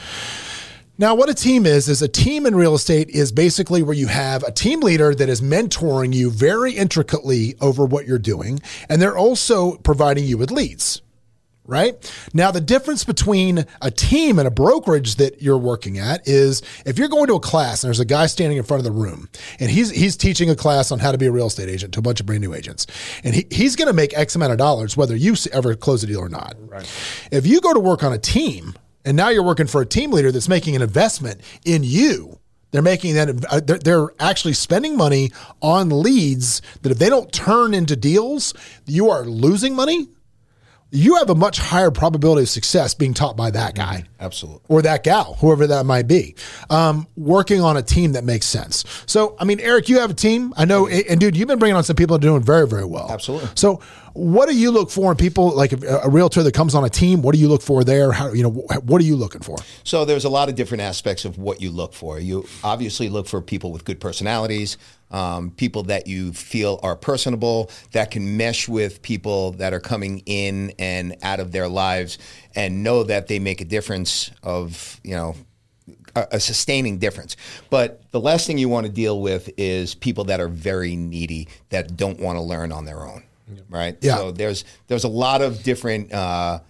[1.00, 4.06] Now, what a team is, is a team in real estate is basically where you
[4.06, 8.60] have a team leader that is mentoring you very intricately over what you're doing,
[8.90, 11.00] and they're also providing you with leads
[11.70, 12.12] right?
[12.34, 16.98] Now, the difference between a team and a brokerage that you're working at is if
[16.98, 19.28] you're going to a class and there's a guy standing in front of the room
[19.60, 22.00] and he's he's teaching a class on how to be a real estate agent to
[22.00, 22.86] a bunch of brand new agents,
[23.22, 26.08] and he, he's going to make X amount of dollars whether you ever close a
[26.08, 26.56] deal or not.
[26.58, 26.82] Right.
[27.30, 30.10] If you go to work on a team and now you're working for a team
[30.10, 32.38] leader that's making an investment in you.
[32.70, 37.32] They're making that, uh, they're, they're actually spending money on leads that if they don't
[37.32, 38.54] turn into deals,
[38.86, 40.08] you are losing money
[40.90, 44.60] you have a much higher probability of success being taught by that guy Absolutely.
[44.68, 46.34] or that gal, whoever that might be,
[46.68, 48.84] um, working on a team that makes sense.
[49.06, 50.52] So, I mean, Eric, you have a team.
[50.56, 53.08] I know, and dude, you've been bringing on some people doing very, very well.
[53.10, 53.48] Absolutely.
[53.54, 53.80] So,
[54.12, 57.22] what do you look for in people like a, realtor that comes on a team?
[57.22, 58.12] What do you look for there?
[58.12, 59.56] How you know what are you looking for?
[59.84, 62.18] So there's a lot of different aspects of what you look for.
[62.18, 64.78] You obviously look for people with good personalities,
[65.10, 70.22] um, people that you feel are personable, that can mesh with people that are coming
[70.26, 72.18] in and out of their lives,
[72.54, 75.34] and know that they make a difference of you know
[76.16, 77.36] a sustaining difference.
[77.68, 81.48] But the last thing you want to deal with is people that are very needy
[81.70, 83.22] that don't want to learn on their own,
[83.68, 83.96] right?
[84.00, 84.16] Yeah.
[84.16, 86.12] So there's there's a lot of different.
[86.12, 86.60] Uh,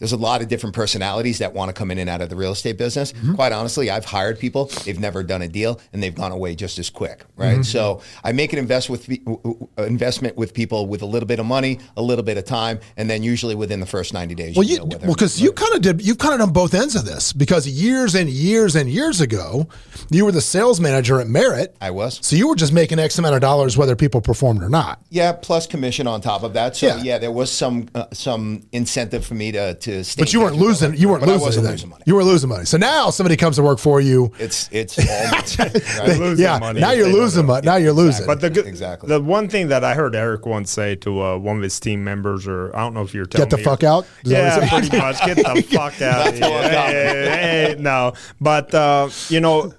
[0.00, 2.34] there's a lot of different personalities that want to come in and out of the
[2.36, 3.12] real estate business.
[3.12, 3.34] Mm-hmm.
[3.36, 6.78] Quite honestly, I've hired people, they've never done a deal, and they've gone away just
[6.80, 7.52] as quick, right?
[7.52, 7.62] Mm-hmm.
[7.62, 11.46] So I make an invest with w- investment with people with a little bit of
[11.46, 14.56] money, a little bit of time, and then usually within the first 90 days.
[14.56, 16.00] Well, you you know whether- well because you kind of did.
[16.06, 19.68] You've kind of done both ends of this because years and years and years ago,
[20.10, 21.76] you were the sales manager at Merit.
[21.80, 22.18] I was.
[22.26, 25.00] So you were just making X amount of dollars whether people performed or not.
[25.10, 26.76] Yeah, plus commission on top of that.
[26.76, 27.02] So Yeah.
[27.02, 30.22] yeah, there was some uh, some incentive for me to to stay.
[30.22, 30.94] But you weren't losing.
[30.96, 31.46] You weren't But I losing.
[31.46, 32.02] wasn't losing money.
[32.06, 32.64] You were losing money.
[32.64, 34.32] So now somebody comes to work for you.
[34.38, 35.30] It's it's all
[36.06, 36.18] money.
[36.18, 36.58] Losing yeah.
[36.58, 37.64] money Now you're losing money.
[37.66, 38.26] Now you're losing.
[38.26, 39.08] But the good, Exactly.
[39.08, 42.02] the one thing that I heard Eric once say to uh, one of his team
[42.04, 44.06] members, or I don't know if you're telling get the me, fuck out?
[44.24, 45.18] Is Yeah, pretty much.
[45.24, 46.42] Get the fuck out of here.
[46.70, 49.72] Hey, hey, no, but uh, you know.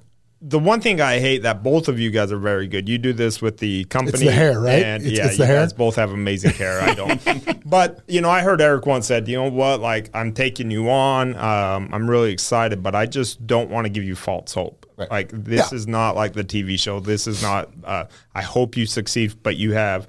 [0.43, 2.89] The one thing I hate that both of you guys are very good.
[2.89, 4.25] You do this with the company.
[4.25, 4.81] the hair, right?
[4.81, 5.61] And It's- yeah, it's the you hair?
[5.61, 6.81] guys both have amazing hair.
[6.81, 7.61] I don't.
[7.69, 9.81] but you know, I heard Eric once said, "You know what?
[9.81, 11.35] Like, I'm taking you on.
[11.35, 14.87] Um, I'm really excited, but I just don't want to give you false hope.
[14.97, 15.11] Right.
[15.11, 15.75] Like, this Yeah.
[15.77, 16.99] is not like the TV show.
[16.99, 17.69] This is not.
[17.83, 20.07] Uh, I hope you succeed, but you have a.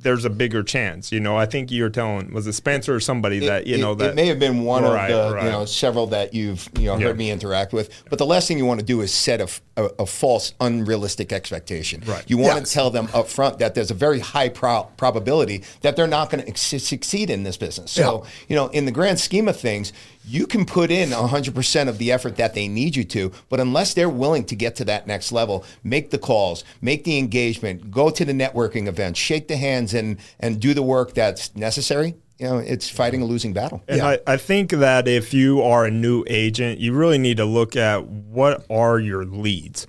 [0.00, 1.10] There's a bigger chance.
[1.10, 3.94] You know, I think you're telling was it Spencer or somebody that you it, know
[3.96, 5.44] that it may have been one Right, of the right.
[5.44, 7.06] you know several that you've you know Yeah.
[7.08, 7.90] heard me interact with.
[8.08, 9.48] But the last thing you want to do is set a
[9.98, 12.02] a false, unrealistic expectation.
[12.04, 12.24] Right.
[12.26, 12.68] You want Yes.
[12.68, 16.30] to tell them up front that there's a very high pro- probability that they're not
[16.30, 17.92] going to ex- succeed in this business.
[17.92, 18.30] So Yeah.
[18.48, 19.92] you know, in the grand scheme of things.
[20.28, 23.94] You can put in 100% of the effort that they need you to, but unless
[23.94, 28.10] they're willing to get to that next level, make the calls, make the engagement, go
[28.10, 32.14] to the networking events, shake the hands, and and do the work that's necessary.
[32.38, 33.82] You know, it's fighting a losing battle.
[33.88, 37.44] And I, I think that if you are a new agent, you really need to
[37.44, 39.86] look at what are your leads.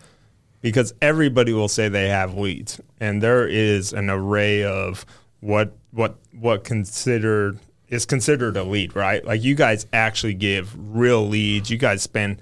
[0.62, 2.82] Because everybody will say they have leads.
[3.00, 5.06] And there is an array of
[5.42, 9.24] what what what considered is considered a lead, right?
[9.26, 11.70] Like you guys actually give real leads.
[11.70, 12.42] You guys spend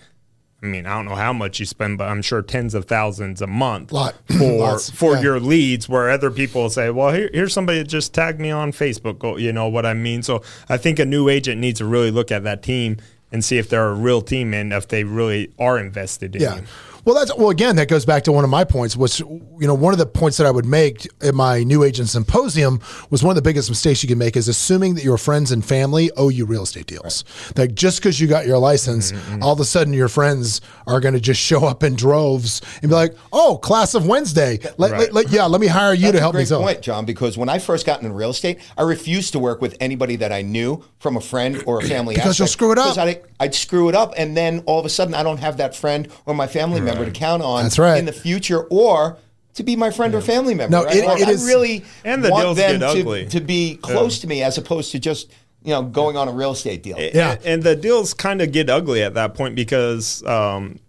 [0.61, 3.43] I mean, I don't know how much you spend, but I'm sure tens of thousands
[3.43, 4.15] a month Lot.
[4.37, 5.21] for Lots, for yeah.
[5.21, 5.87] your leads.
[5.87, 9.53] Where other people say, "Well, here, here's somebody that just tagged me on Facebook." You
[9.53, 10.23] know what I mean?
[10.23, 12.97] So I think a new agent needs to really look at that team
[13.31, 16.55] and see if they're a real team and if they really are invested in Yeah.
[16.55, 16.61] you.
[17.07, 17.51] Well, that's well.
[17.51, 18.97] Again, that goes back to one of my points.
[18.97, 22.09] Was you know one of the points that I would make at my new agent
[22.09, 25.53] symposium was one of the biggest mistakes you can make is assuming that your friends
[25.53, 27.23] and family owe you real estate deals.
[27.55, 30.99] That just because you got your license, Mm-hmm, all of a sudden your friends are
[30.99, 34.91] going to just show up in droves and be like, "Oh, class of Wednesday, let,
[34.91, 34.99] Right.
[34.99, 37.05] let- let- yeah, let me hire you to help me sell." point, John.
[37.05, 40.33] Because when I first got into real estate, I refused to work with anybody that
[40.33, 42.15] I knew from a friend or a family.
[42.15, 42.97] Because you'll screw it up.
[42.97, 45.73] I'd, I'd screw it up, and then all of a sudden, I don't have that
[45.73, 47.97] friend or my family member to count on That's right.
[47.97, 49.17] in the future, or
[49.55, 50.77] to be my friend or family member.
[50.77, 50.95] No, right?
[50.97, 53.25] it- Like, it I is- really And the want deals them get to, ugly.
[53.27, 55.29] to be close to me as opposed to just
[55.63, 56.97] you know going on a real estate deal.
[56.99, 57.31] Yeah.
[57.31, 60.79] And, and the deals kind of get ugly at that point because um,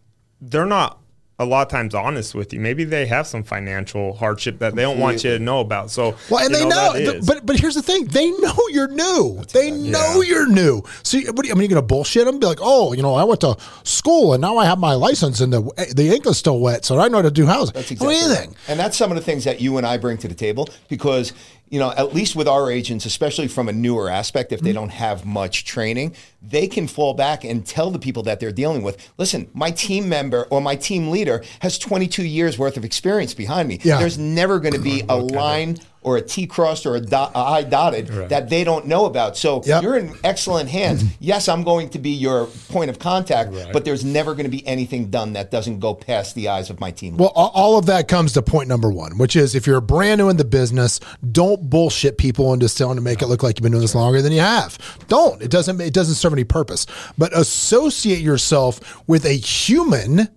[0.41, 0.99] they're not
[1.41, 2.59] a lot of times honest with you.
[2.59, 5.91] Maybe they have some financial hardship that they don't want you to know about.
[5.91, 7.27] So, Well, and they know, that is.
[7.27, 9.43] but but here's the thing: they know you're new.
[9.53, 10.83] they know you're new.
[11.05, 12.41] So, you- what do you, I mean, you're gonna bullshit them?
[12.41, 15.41] Be like, oh, you know, I went to school and now I have my license
[15.41, 15.61] and the
[15.95, 17.75] the ink is still wet, so I know how to do housing.
[17.75, 18.49] That's exactly do right.
[18.67, 21.33] And that's some of the things that you and I bring to the table because,
[21.71, 24.75] you know, at least with our agents, especially from a newer aspect, if they Mm-hmm.
[24.75, 28.83] don't have much training, they can fall back and tell the people that they're dealing
[28.83, 33.35] with, listen, my team member or my team leader has 22 years worth of experience
[33.35, 33.81] behind me.
[33.83, 33.99] Yeah.
[33.99, 35.79] There's never going to be a line
[36.09, 39.37] or a T crossed or a, dot, a I dotted that they don't know about.
[39.37, 39.83] So Yep.
[39.83, 41.03] you're in excellent hands.
[41.03, 41.15] Mm-hmm.
[41.21, 44.67] yes, I'm going to be your point of contact, but there's never going to be
[44.67, 47.17] anything done that doesn't go past the eyes of my team.
[47.19, 50.19] Well, all- all of that comes to point number one, which is if you're brand
[50.21, 51.01] new in the business,
[51.33, 54.23] don't bullshit people into selling to make it look like you've been doing this longer
[54.23, 54.79] than you have.
[55.09, 55.43] Don't.
[55.43, 55.81] It doesn't.
[55.81, 56.87] It doesn't serve any purpose.
[57.19, 60.29] But associate yourself with a human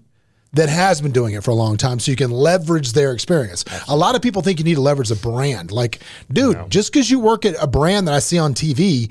[0.54, 3.64] that has been doing it for a long time so you can leverage their experience.
[3.88, 5.72] A lot of people think you need to leverage a brand.
[5.72, 6.00] Like,
[6.32, 9.10] dude, just because you work at a brand that I see on TV,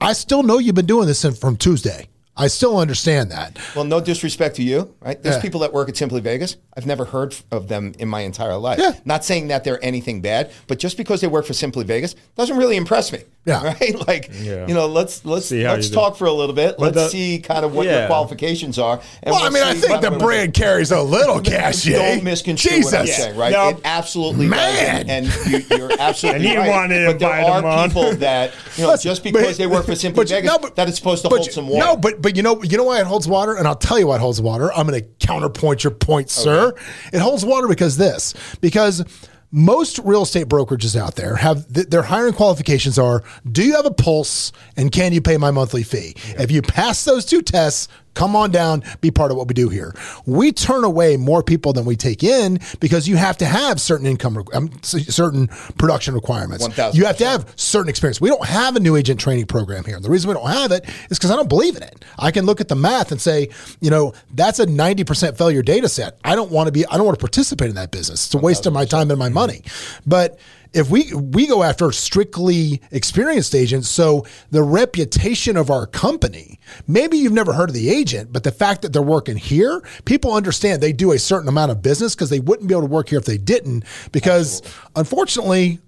[0.00, 2.08] I still know you've been doing this from Tuesday.
[2.34, 3.58] I still understand that.
[3.76, 5.22] Well, no disrespect to you, right?
[5.22, 5.42] There's Yeah.
[5.42, 6.56] people that work at Simply Vegas.
[6.74, 8.78] I've never heard of them in my entire life.
[8.78, 8.94] Yeah.
[9.04, 12.56] Not saying that they're anything bad, but just because they work for Simply Vegas doesn't
[12.56, 13.18] really impress me.
[13.44, 13.62] Yeah.
[13.80, 14.06] Right?
[14.06, 14.68] Like, Yeah.
[14.68, 15.96] you know, let's let's See let's you do.
[15.96, 16.76] talk for a little bit.
[16.78, 19.00] But let's the- see kind of what your qualifications are.
[19.22, 21.82] And Well, I we'll mean, I think the of- brand carries a little cash.
[21.84, 23.50] Don't misconstrue what I'm saying, right?
[23.52, 23.70] No.
[23.70, 25.06] It absolutely Man.
[25.06, 26.68] does, and, and you, you're absolutely And he right.
[26.70, 27.88] wanted to but there invite him are on.
[27.88, 30.76] people that you know Listen, just because but- they work for Simply Vegas, no, but-
[30.76, 31.84] that it's supposed to hold you- some water.
[31.84, 34.06] No, but but you know you know why it holds water, and I'll tell you
[34.06, 34.72] why it holds water.
[34.72, 36.72] I'm going to counterpoint your point, sir.
[37.12, 39.04] It holds water because this because
[39.52, 43.84] most real estate brokerages out there have th- their hiring qualifications are do you have
[43.84, 46.14] a pulse and can you pay my monthly fee?
[46.38, 49.68] If you pass those two tests come on down be part of what we do
[49.68, 49.94] here.
[50.26, 54.06] We turn away more people than we take in because you have to have certain
[54.06, 55.48] income um, certain
[55.78, 56.66] production requirements.
[56.66, 56.94] 1000%.
[56.94, 58.20] you have to have certain experience.
[58.20, 59.96] We don't have a new agent training program here.
[59.96, 62.04] And the reason we don't have it is because i don't believe in it.
[62.18, 63.48] I can look at the math and say
[63.80, 66.18] you know that's a 90% failure data set.
[66.24, 68.26] I don't want to be i don't want to participate in that business.
[68.26, 69.62] It's a waste of my time and my money.
[70.06, 70.38] But
[70.74, 77.18] if we we go after strictly experienced agents, so the reputation of our company, maybe
[77.18, 80.82] you've never heard of the agent, but the fact that they're working here, people understand
[80.82, 83.18] they do a certain amount of business because they wouldn't be able to work here
[83.18, 83.84] if they didn't.
[84.12, 84.62] Because
[84.96, 85.78] unfortunately,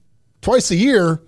[0.42, 1.22] twice a year,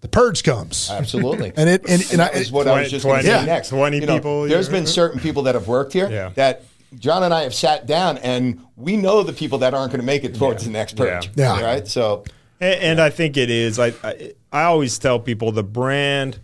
[0.00, 0.88] the purge comes.
[0.90, 1.52] Absolutely.
[1.56, 3.68] And it and, and I, that is what I was just going to say next.
[3.70, 6.30] 20 You know, people There's you're- been certain people that have worked here Yeah.
[6.34, 6.62] that
[6.98, 10.06] John and I have sat down and we know the people that aren't going to
[10.06, 11.30] make it towards the next purge.
[11.34, 11.58] Yeah.
[11.58, 11.64] Yeah.
[11.64, 11.88] Right.
[11.88, 12.24] So
[12.62, 13.78] And, and I think it is.
[13.78, 16.38] I, I I always tell people the brand.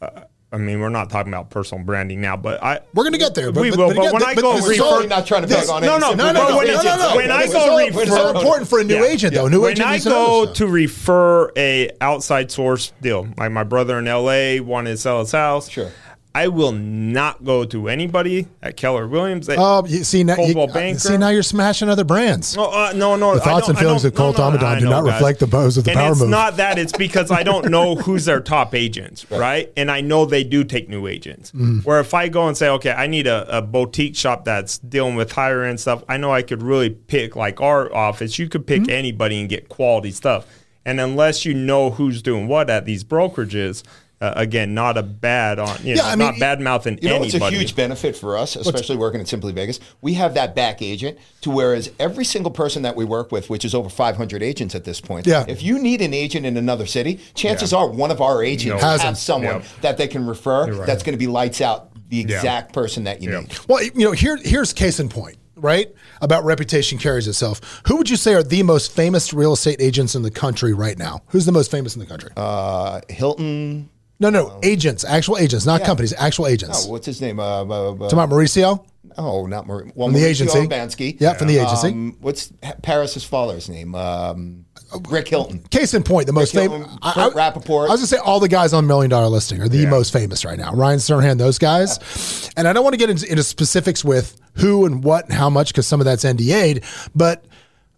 [0.00, 3.34] Uh, I mean, we're not talking about personal branding now, but I We're gonna get
[3.34, 3.88] there, but- we but- will.
[3.88, 5.48] but But, again, when th- I go this is all- refer, certainly not trying to
[5.48, 7.16] this- on no, no, no, no, no, when, no, no, no.
[7.16, 9.04] when I go all- it's it's so important for a new Yeah.
[9.10, 9.48] agent, though.
[9.48, 13.50] New when agent I needs to know go to refer a outside source deal, like
[13.50, 14.60] my brother in L.A.
[14.60, 15.90] wanted to sell his house, Sure.
[16.36, 19.46] I will not go to anybody at Keller Williams.
[19.46, 20.98] That, Oh, you see now, you, Coldwell uh, Banker.
[20.98, 22.56] see now you're smashing other brands.
[22.56, 23.34] No, uh, no, no.
[23.34, 25.98] The thoughts and feelings of Colt Amidan do not reflect the bows of the and
[25.98, 26.28] power it's move.
[26.28, 26.76] It's not that.
[26.76, 29.72] It's because I don't know who's their top agents, right?
[29.76, 31.52] And I know they do take new agents.
[31.52, 31.84] Mm.
[31.84, 35.14] Where if I go and say, okay, I need a, a boutique shop that's dealing
[35.14, 38.38] with higher end stuff, I know I could really pick like our office.
[38.40, 38.90] You could pick Mm-hmm.
[38.90, 40.46] anybody and get quality stuff.
[40.84, 43.84] And unless you know who's doing what at these brokerages,
[44.24, 47.08] uh, again, not a bad on, you Yeah, know, I mean, not bad mouthing You
[47.10, 47.36] know, anybody.
[47.36, 49.80] it's a huge benefit for us, especially working at Simply Vegas.
[50.00, 53.64] We have that back agent to whereas every single person that we work with, which
[53.64, 55.44] is over 500 agents at this point, Yeah.
[55.48, 59.02] if you need an agent in another city, chances are one of our agents Has
[59.02, 59.64] has someone Yep.
[59.82, 60.86] that they can refer right.
[60.86, 63.40] that's going to be lights out, the exact person that you Yeah.
[63.40, 63.52] need.
[63.68, 65.88] Well, you know, here here's case in point, right?
[66.20, 67.60] About reputation carries itself.
[67.86, 70.96] Who would you say are the most famous real estate agents in the country right
[70.98, 71.22] now?
[71.28, 72.30] Who's the most famous in the country?
[72.36, 73.88] Uh, Hilton,
[74.20, 76.86] no, no, agents, actual agents, not companies, actual agents.
[76.86, 77.40] oh, what's his name?
[77.40, 78.84] Uh, uh, uh, Talking about Mauricio
[79.18, 80.58] oh, not Mar- well, from the Mauricio agency.
[80.60, 81.20] Umansky.
[81.20, 81.88] Yeah, from the agency.
[81.88, 83.94] Um, what's Paris's father's name?
[83.94, 84.64] Um,
[85.08, 85.60] Rick Hilton.
[85.70, 86.78] Case in point, the most famous.
[86.78, 87.88] Hilton, Rappaport.
[87.88, 90.44] I was gonna say all the guys on Million Dollar Listing are the most famous
[90.44, 90.72] right now.
[90.72, 94.86] Ryan Serhant, those guys, and I don't want to get into, into specifics with who
[94.86, 97.44] and what and how much because some of that's NDA'd, but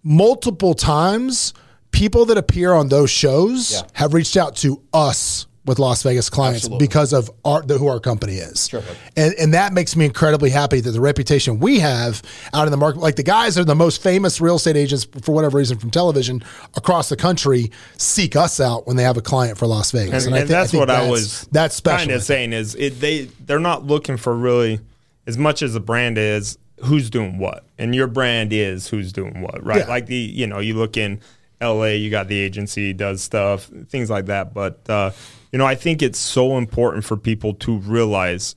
[0.02, 1.52] multiple times
[1.90, 3.82] people that appear on those shows Yeah.
[3.94, 6.86] have reached out to us with Las Vegas clients Absolutely.
[6.86, 8.68] because of our the, who our company is.
[8.68, 8.82] Sure.
[9.16, 12.22] And and that makes me incredibly happy that the reputation we have
[12.54, 15.32] out in the market, like the guys are the most famous real estate agents for
[15.34, 16.42] whatever reason from television
[16.76, 20.24] across the country, seek us out when they have a client for Las Vegas.
[20.26, 21.98] and, I and thi- that's think what I that's- was that's special.
[21.98, 24.80] kind I of saying is it, they they're not looking for really
[25.26, 29.40] as much as the brand is who's doing what, and your brand is who's doing
[29.40, 29.78] what, right?
[29.80, 29.86] Yeah.
[29.88, 31.20] Like the you know you look in
[31.60, 31.96] L.A.
[31.96, 35.10] you got the agency does stuff things like that, but uh,
[35.52, 38.56] you know I think it's so important for people to realize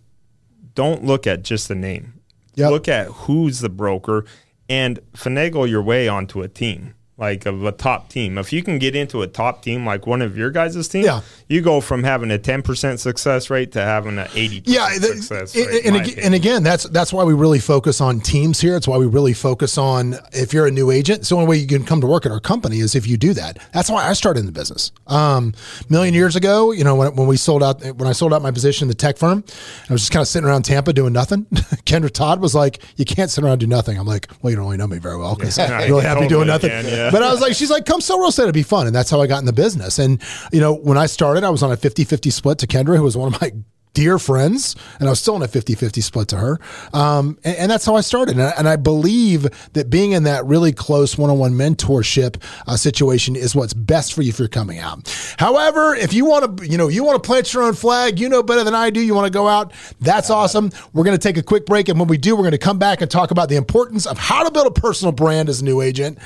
[0.75, 2.13] don't look at just the name.
[2.55, 2.71] Yep.
[2.71, 4.25] Look at who's the broker
[4.69, 8.37] and finagle your way onto a team, like of a top team.
[8.37, 11.21] If you can get into a top team like one of your guys' team, Yeah.
[11.49, 15.55] you go from having a 10% success rate to having an 80% Yeah, the- success
[15.55, 15.85] and, rate.
[15.85, 16.19] and, opinion.
[16.25, 18.75] and again, that's that's why we really focus on teams here.
[18.77, 21.19] It's why we really focus on if you're a new agent.
[21.19, 23.17] It's the only way you can come to work at our company is if you
[23.17, 23.59] do that.
[23.73, 24.91] That's why I started in the business.
[25.07, 25.53] Um,
[25.87, 28.41] a million years ago, you know, when, when we sold out, when I sold out
[28.41, 29.43] my position in the tech firm,
[29.89, 31.45] I was just kind of sitting around Tampa doing nothing.
[31.85, 34.55] Kendra Todd was like, "You can't sit around and do nothing." I'm like, "Well, you
[34.55, 36.85] don't really know me very well because Yeah, I'm really happy doing totally nothing." can,
[36.85, 37.08] yeah.
[37.19, 38.43] But I was like, she's like, come sell real estate.
[38.43, 38.87] It'd be fun.
[38.87, 39.99] And that's how I got in the business.
[39.99, 42.95] And, you know, when I started, I was on a 50 50 split to Kendra,
[42.97, 43.51] who was one of my
[43.99, 44.77] dear friends.
[45.01, 46.57] And I was still in a 50 50 split to her.
[46.93, 48.37] Um, and, and that's how I started.
[48.37, 52.41] And I, and I believe that being in that really close one on one mentorship
[52.65, 55.35] uh, situation is what's best for you if you're coming out.
[55.37, 58.29] However, if you want to, you know, you want to plant your own flag, you
[58.29, 60.71] know better than I do, you want to go out, that's awesome.
[60.93, 61.89] We're going to take a quick break.
[61.89, 64.17] And when we do, we're going to come back and talk about the importance of
[64.17, 66.19] how to build a personal brand as a new agent,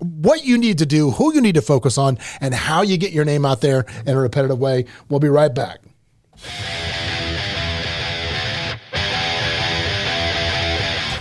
[0.00, 3.12] what you need to do, who you need to focus on, and how you get
[3.12, 4.86] your name out there in a repetitive way.
[5.08, 5.78] We'll be right back.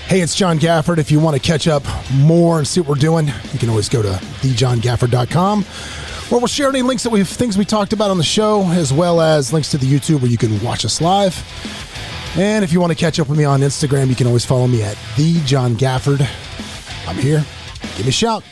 [0.09, 0.97] Hey, it's John Gafford.
[0.97, 3.87] If you want to catch up more and see what we're doing, you can always
[3.87, 4.09] go to
[4.41, 8.63] thejohngafford.com where we'll share any links that we've things we talked about on the show,
[8.69, 11.37] as well as links to the YouTube where you can watch us live.
[12.35, 14.65] And if you want to catch up with me on Instagram, you can always follow
[14.65, 16.27] me at the John Gafford.
[17.07, 17.45] I'm here.
[17.95, 18.43] Give me a shout.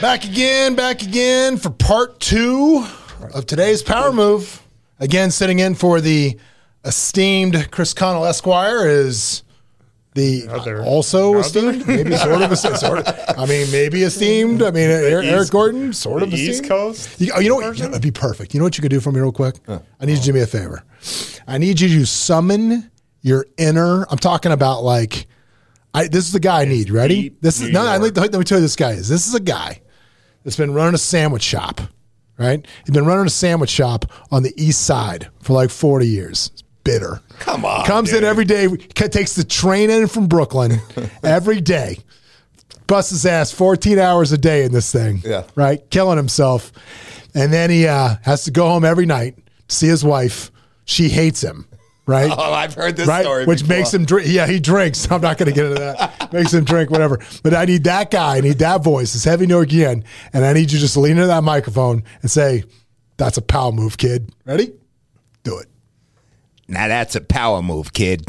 [0.00, 2.86] Back again, back again for part two
[3.34, 4.62] of today's power move.
[5.00, 6.38] Again, sitting in for the
[6.84, 9.42] esteemed Chris Connell Esquire is
[10.14, 11.40] the Other- also other?
[11.40, 13.38] esteemed, maybe sort of, esteemed, sort of.
[13.38, 14.62] I mean, maybe esteemed.
[14.62, 16.50] I mean, Eric, Eric Gorton, sort of esteemed.
[16.50, 17.76] East Coast You, oh, you know what?
[17.76, 18.54] That'd be perfect.
[18.54, 19.56] You know what you could do for me real quick?
[19.68, 20.84] I need you to do me a favor.
[21.48, 22.90] I need you to summon
[23.22, 24.06] your inner.
[24.10, 25.26] I'm talking about like,
[25.92, 26.90] I, this is the guy I need.
[26.90, 27.22] Ready?
[27.22, 27.82] deep This is New no.
[27.86, 28.16] I, York.
[28.16, 29.08] let, let me tell you, this guy is.
[29.08, 29.80] This is a guy
[30.44, 31.80] that's been running a sandwich shop.
[32.36, 32.66] Right?
[32.84, 36.50] He's been running a sandwich shop on the east side for like 40 years.
[36.52, 37.20] It's bitter.
[37.40, 38.68] Come on, Comes in every day.
[38.68, 40.80] Takes the train in from Brooklyn
[41.22, 41.98] every day.
[42.86, 45.22] Busts his ass 14 hours a day in this thing.
[45.24, 45.44] Yeah.
[45.54, 45.88] Right?
[45.90, 46.70] Killing himself.
[47.34, 49.36] And then he uh, has to go home every night
[49.68, 50.50] to see his wife.
[50.84, 51.66] She hates him.
[52.06, 52.30] Right?
[52.36, 53.22] Oh, I've heard this right?
[53.22, 53.46] story.
[53.46, 53.76] Which before.
[53.78, 54.28] makes him drink.
[54.30, 55.10] Yeah, he drinks.
[55.10, 56.30] I'm not going to get into that.
[56.34, 57.18] makes him drink, whatever.
[57.42, 58.36] But I need that guy.
[58.36, 59.14] I need that voice.
[59.14, 60.04] It's heavy no again.
[60.34, 62.64] And I need you just lean into that microphone and say,
[63.16, 64.30] that's a pal move, kid.
[64.44, 64.74] Ready?
[65.44, 65.68] Do it.
[66.68, 68.26] Now that's a power move, kid.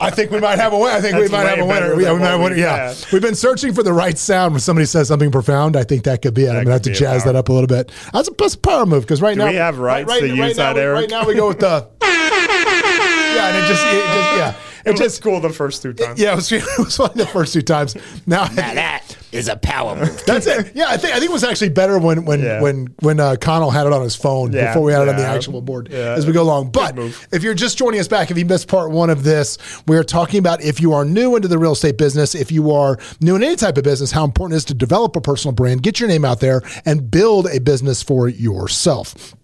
[0.00, 0.92] I think we might have a winner.
[0.96, 1.98] I think we might have a winner.
[1.98, 2.54] Yeah, we might have a winner.
[2.56, 2.92] we've Yeah.
[2.92, 3.06] had.
[3.10, 5.76] We've been searching for the right sound when somebody says something profound.
[5.76, 6.48] I think that could be it.
[6.50, 7.90] I'm going to have to could be a jazz that up a little bit.
[8.12, 10.28] That's a, that's a power move because right Do now we have right, rights to
[10.28, 11.00] right, use now, that, we- Eric?
[11.00, 11.88] Right now we go with the.
[12.02, 14.48] Yeah, and it just, it just yeah.
[14.50, 16.18] It, It was just cool the first two times.
[16.18, 17.94] Yeah, it was, it was funny the first two times.
[18.26, 20.22] Now, Now that is a power move.
[20.26, 20.72] that's it.
[20.74, 22.60] Yeah, I think I think it was actually better when when Yeah.
[22.62, 25.16] when when uh, Connell had it on his phone Yeah, before we had it on
[25.16, 26.14] the actual board Yeah.
[26.16, 26.70] as we go along.
[26.70, 26.98] But
[27.32, 30.04] if you're just joining us back, if you missed part one of this, we are
[30.04, 33.36] talking about if you are new into the real estate business, if you are new
[33.36, 36.00] in any type of business, how important it is to develop a personal brand, get
[36.00, 39.34] your name out there, and build a business for yourself.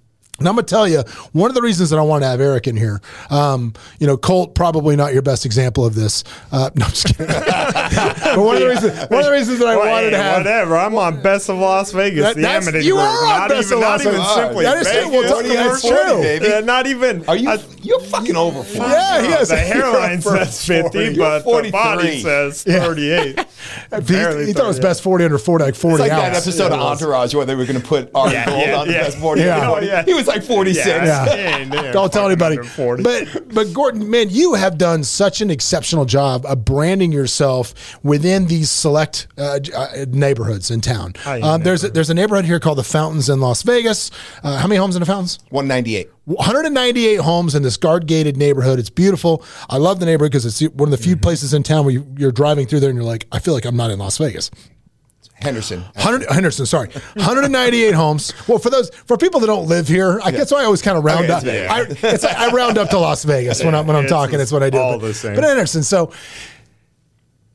[0.41, 2.67] And I'm gonna tell you one of the reasons that I want to have Eric
[2.67, 3.01] in here.
[3.31, 6.25] Um, you know, Colt probably not your best example of this.
[6.51, 7.27] Uh, no, I'm just kidding.
[7.29, 10.17] but one of the reasons, one of the reasons that I Well, wanted hey, to
[10.23, 10.77] have whatever.
[10.77, 12.25] I'm on Best of Las Vegas.
[12.25, 13.05] That- the that's- you group.
[13.05, 14.05] are on not Best even, of Las Vegas.
[14.05, 14.35] not even Vegas.
[14.35, 14.65] simply.
[14.65, 15.11] That is true.
[15.11, 16.23] Well, Vegas, Tony, that's true.
[16.23, 16.47] baby.
[16.49, 17.25] Yeah, not even.
[17.29, 17.51] Are you?
[17.51, 21.71] I- you're fucking over for Yeah, he has the hairline says 50, You're but the
[21.71, 23.39] body says 38.
[24.07, 26.69] He, he thought it was best 40 under 40, like 40 It's like that episode
[26.71, 26.81] Yeah, of.
[26.83, 29.41] Entourage where they were going to put Ari Yeah, Gold yeah, on the best 40.
[29.41, 29.71] Yeah.
[29.71, 30.05] Oh, yeah.
[30.25, 30.87] He was like 46.
[30.87, 31.59] Yeah, Yeah.
[31.87, 32.57] he Don't tell anybody.
[32.59, 33.03] 40.
[33.03, 38.47] But but Gorton, man, you have done such an exceptional job of branding yourself within
[38.47, 41.15] these select uh, uh, neighborhoods in town.
[41.21, 44.11] Hi, Um, there's a, there's a neighborhood here called the Fountains in Las Vegas.
[44.43, 45.39] Uh, how many homes in the Fountains?
[45.51, 46.11] 198.
[46.27, 48.79] 198 homes in this guard gated neighborhood.
[48.79, 49.45] It's beautiful.
[49.69, 51.05] I love the neighborhood because it's one of the Mm-hmm.
[51.05, 53.53] few places in town where you, you're driving through there and you're like, I feel
[53.53, 54.51] like I'm not in Las Vegas.
[55.35, 55.81] Henderson.
[55.81, 58.33] 100, Henderson, sorry, 198 homes.
[58.49, 61.05] Well, for those for people that don't live here, I guess I always kind of
[61.05, 61.43] round Okay, up.
[61.43, 62.05] Vegas.
[62.05, 64.41] I, it's I round up to Las Vegas when I'm when I'm talking.
[64.41, 64.79] It's what I do.
[64.79, 65.35] all but, the same.
[65.35, 66.13] But Henderson, so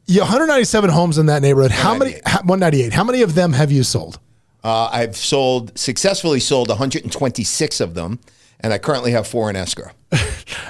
[0.06, 1.72] you 197 homes in that neighborhood.
[1.72, 2.14] How many?
[2.14, 2.28] 198.
[2.28, 2.94] How, 198.
[2.94, 4.20] How many of them have you sold?
[4.64, 8.20] Uh, I've sold, successfully sold 126 of them,
[8.60, 9.92] and I currently have four in escrow.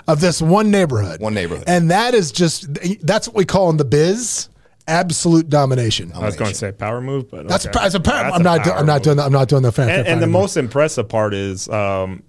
[0.08, 1.22] Of this one neighborhood.
[1.22, 1.66] One neighborhood.
[1.68, 2.68] And that is just
[3.02, 4.50] that's what we call in the biz
[4.90, 6.12] absolute domination.
[6.14, 7.80] I was going to say power move, but That's, okay.
[7.80, 8.24] that's a power.
[8.24, 8.64] That's I'm a not.
[8.64, 9.18] do- power I'm not doing.
[9.18, 9.90] The, I'm not doing the fan.
[9.90, 10.42] And, and the anymore.
[10.42, 12.24] most impressive part is um,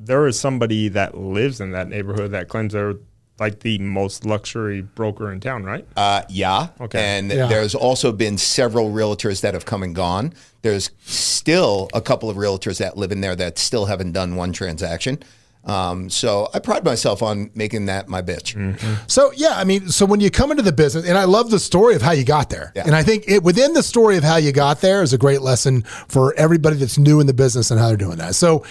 [0.00, 2.94] there is somebody that lives in that neighborhood that claims they're
[3.40, 5.84] like the most luxury broker in town, right?
[5.96, 6.68] Uh, yeah.
[6.80, 7.00] Okay.
[7.00, 7.48] And Yeah.
[7.48, 10.32] there's also been several realtors that have come and gone.
[10.62, 14.52] There's still a couple of realtors that live in there that still haven't done one
[14.52, 15.18] transaction.
[15.66, 18.54] Um, so I pride myself on making that my bitch.
[19.10, 21.58] So yeah, I mean, so when you come into the business, and I love the
[21.58, 22.82] story of how you got there, Yeah.
[22.86, 25.40] and I think it, within the story of how you got there is a great
[25.42, 28.34] lesson for everybody that's new in the business and how they're doing that.
[28.34, 28.64] So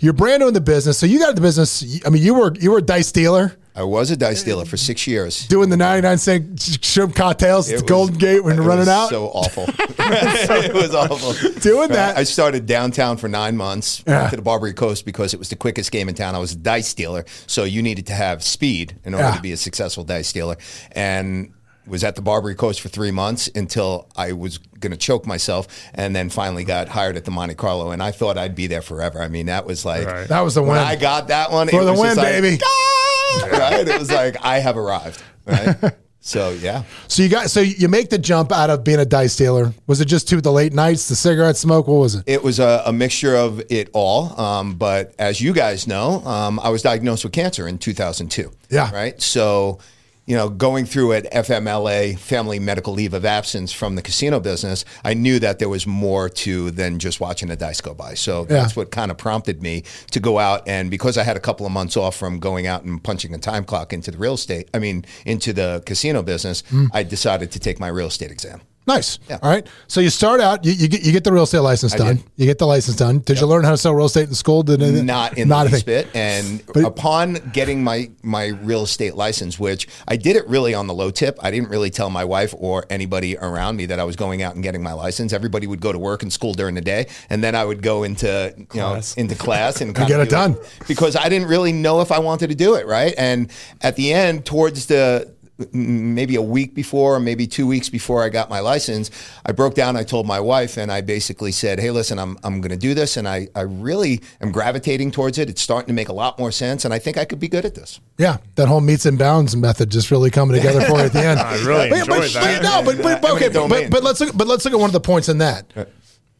[0.00, 1.82] you're brand new in the business, so you got the business.
[2.04, 4.76] I mean, you were you were a dice dealer I was a dice dealer for
[4.76, 5.48] six years.
[5.48, 9.08] doing the 99 cent shrimp cocktails at the Golden Gate when it you're running out.
[9.10, 9.64] So awful.
[9.68, 11.50] it was awful.
[11.60, 12.16] Doing that.
[12.16, 14.04] I started downtown for nine months.
[14.06, 14.20] Yeah.
[14.20, 16.34] Went to the Barbary Coast because it was the quickest game in town.
[16.34, 19.34] I was a dice dealer, so you needed to have speed in order Yeah.
[19.36, 20.56] to be a successful dice dealer.
[20.92, 21.52] And
[21.86, 25.66] was at the Barbary Coast for three months until I was going to choke myself,
[25.94, 27.90] and then finally got hired at the Monte Carlo.
[27.90, 29.20] And I thought I'd be there forever.
[29.20, 30.28] I mean, that was like Right.
[30.28, 30.78] That was the when win.
[30.78, 32.58] I got that one For it the was just win, like, baby.
[32.64, 33.13] "Ah!"
[33.52, 33.86] right?
[33.86, 35.22] It was like I have arrived.
[35.46, 35.76] Right.
[36.26, 36.84] So yeah.
[37.06, 39.74] so you got so you make the jump out of being a dice dealer.
[39.86, 41.86] Was it just to the late nights, the cigarette smoke?
[41.86, 42.24] What was it?
[42.26, 44.40] It was a, a mixture of it all.
[44.40, 48.50] Um, but as you guys know, um, I was diagnosed with cancer in 2002.
[48.70, 48.90] Yeah.
[48.90, 49.20] Right.
[49.20, 49.80] So,
[50.26, 54.84] you know, going through at FMLA, family medical leave of absence from the casino business,
[55.04, 58.14] I knew that there was more to than just watching the dice go by.
[58.14, 58.56] So Yeah.
[58.62, 60.66] that's what kind of prompted me to go out.
[60.66, 63.38] And because I had a couple of months off from going out and punching a
[63.38, 66.86] time clock into the real estate, I mean, into the casino business, Hmm.
[66.92, 68.62] I decided to take my real estate exam.
[68.86, 69.18] Nice.
[69.30, 69.38] Yeah.
[69.42, 69.66] All right.
[69.88, 72.16] So you start out, you, you get you get the real estate license I done.
[72.16, 72.24] did.
[72.36, 73.20] You get the license done.
[73.20, 74.62] Did you learn how to sell real estate in school?
[74.62, 76.04] Did it, not in not the a least thing.
[76.04, 76.14] bit.
[76.16, 80.86] And But- upon getting my my real estate license, which I did it really on
[80.86, 84.04] the low tip, I didn't really tell my wife or anybody around me that I
[84.04, 85.32] was going out and getting my license.
[85.32, 88.02] Everybody would go to work and school during the day, and then I would go
[88.02, 89.16] into you Class.
[89.16, 90.56] know into class and, get kinda it do done.
[90.86, 93.14] because I didn't really know if I wanted to do it right.
[93.16, 95.32] And at the end, towards the
[95.72, 99.10] maybe a week before, maybe two weeks before I got my license,
[99.46, 99.96] I broke down.
[99.96, 102.94] I told my wife, and I basically said, "Hey, listen, I'm I'm going to do
[102.94, 105.48] this, and I I really am gravitating towards it.
[105.48, 107.64] It's starting to make a lot more sense, and I think I could be good
[107.64, 111.04] at this." Yeah, that whole metes and bounds method just really coming together for you
[111.04, 111.38] at the end.
[111.40, 112.62] I really But- but- enjoyed that.
[112.62, 114.88] but no, but, but, but okay, but, but let's look, but let's look at one
[114.88, 115.72] of the points in that.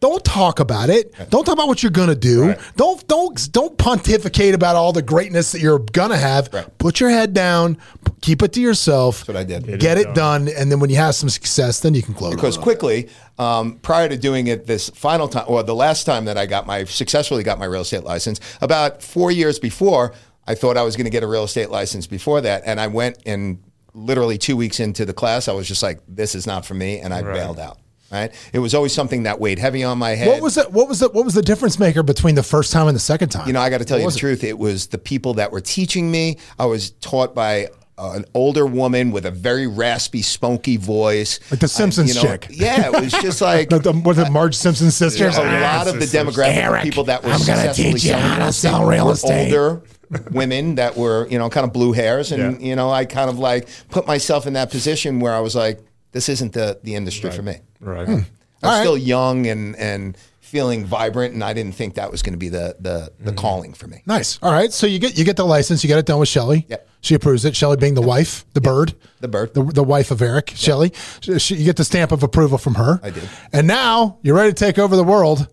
[0.00, 1.14] Don't talk about it.
[1.30, 2.48] Don't talk about what you're gonna do.
[2.48, 2.58] Right.
[2.76, 6.52] Don't don't don't pontificate about all the greatness that you're gonna have.
[6.52, 6.78] Right.
[6.78, 7.78] Put your head down.
[8.24, 9.18] P- Keep it to yourself.
[9.18, 9.66] That's what I did.
[9.66, 12.14] Get, Get it it done, and then when you have some success, then you can
[12.14, 12.34] close.
[12.34, 12.60] Because it.
[12.62, 13.08] quickly,
[13.38, 16.66] um, prior to doing it this final time, or the last time that I got
[16.66, 20.12] my successfully got my real estate license, about four years before,
[20.46, 22.86] I thought I was going to get a real estate license before that, and I
[22.86, 23.62] went and
[23.94, 26.98] literally two weeks into the class, I was just like, "This is not for me,"
[27.00, 27.78] and I bailed out.
[28.12, 28.32] Right?
[28.52, 30.28] It was always something that weighed heavy on my head.
[30.28, 30.70] what was it?
[30.70, 33.30] What was the what was the difference maker between the first time and the second
[33.30, 33.46] time?
[33.46, 34.20] You know, I got to tell What you the it?
[34.20, 34.44] truth.
[34.44, 36.38] It was the people that were teaching me.
[36.58, 41.60] I was taught by uh, an older woman with a very raspy, spunky voice, Like
[41.60, 42.46] the I- Simpsons you know, chick.
[42.50, 45.38] Yeah, it was just like The, the, what the Marge Simpson sisters?
[45.38, 45.60] a Yeah.
[45.76, 46.34] lot of the Sisters.
[46.36, 49.46] demographic Eric, of people that were I'm gonna teach you how to sell real estate.
[49.54, 49.82] Older
[50.32, 52.66] women that were, you know, kind of blue hairs, and Yeah.
[52.68, 55.80] you know, I kind of like put myself in that position where I was like,
[56.12, 57.56] this isn't the the industry for me.
[57.80, 58.08] Right.
[58.08, 58.26] I'm
[58.62, 58.80] All right.
[58.80, 60.16] still young and and
[60.54, 63.34] feeling vibrant, and I didn't think that was going to be the the the Mm-hmm.
[63.36, 64.02] calling for me.
[64.06, 64.38] Nice.
[64.40, 64.72] All right.
[64.72, 65.82] So you get you get the license.
[65.82, 66.64] You get it done with Shelly.
[66.68, 66.88] Yep.
[67.00, 67.56] She approves it.
[67.56, 69.52] Shelly being the wife, the bird, The bird.
[69.52, 70.52] the, the wife of Eric.
[70.54, 70.92] Shelly.
[71.20, 73.00] She, she- you get the stamp of approval from her.
[73.02, 73.28] I did.
[73.52, 75.48] And now you're ready to take over the world,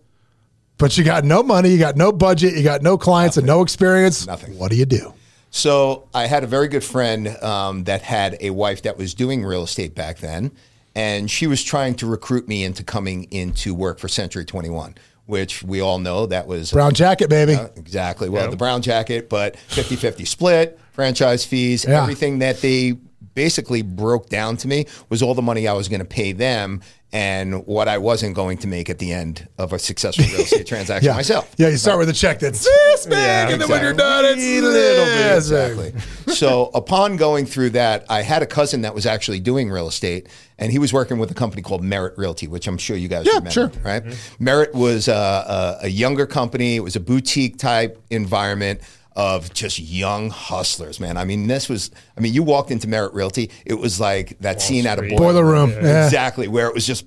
[0.78, 3.60] but you got no money, you got no budget, you got no clients, and no
[3.60, 4.24] experience.
[4.26, 4.56] Nothing.
[4.56, 5.12] What do you do?
[5.50, 9.44] So I had a very good friend um, that had a wife that was doing
[9.44, 10.52] real estate back then,
[10.94, 14.94] and she was trying to recruit me into coming into work for Century 21,
[15.26, 17.54] which we all know that was Brown jacket, baby.
[17.54, 18.28] Uh, exactly.
[18.28, 22.02] Well, the brown jacket, but 50 50 split, franchise fees, Yeah.
[22.02, 22.96] everything that they
[23.34, 26.82] basically broke down to me was all the money I was going to pay them
[27.14, 30.66] and what I wasn't going to make at the end of a successful real estate
[30.66, 31.14] transaction yeah.
[31.14, 31.54] myself.
[31.58, 31.68] Yeah.
[31.68, 34.40] You start with a check that's this big, Yeah, and then when you're done, it's
[34.42, 35.36] a little bit.
[35.36, 35.92] Exactly.
[36.34, 40.28] so upon going through that, I had a cousin that was actually doing real estate,
[40.58, 43.26] and he was working with a company called Merit Realty, which I'm sure you guys
[43.26, 43.72] Yeah, remember, sure.
[43.84, 44.02] right?
[44.38, 46.76] Merit was a, a, a younger company.
[46.76, 48.80] It was a boutique type environment
[49.16, 51.16] of just young hustlers, man.
[51.16, 51.90] I mean, this was.
[52.16, 55.18] I mean, you walked into Merit Realty, it was like that scene out of Street.
[55.18, 55.70] Boiler room.
[55.70, 56.04] Yeah.
[56.04, 57.04] Exactly, where it was just.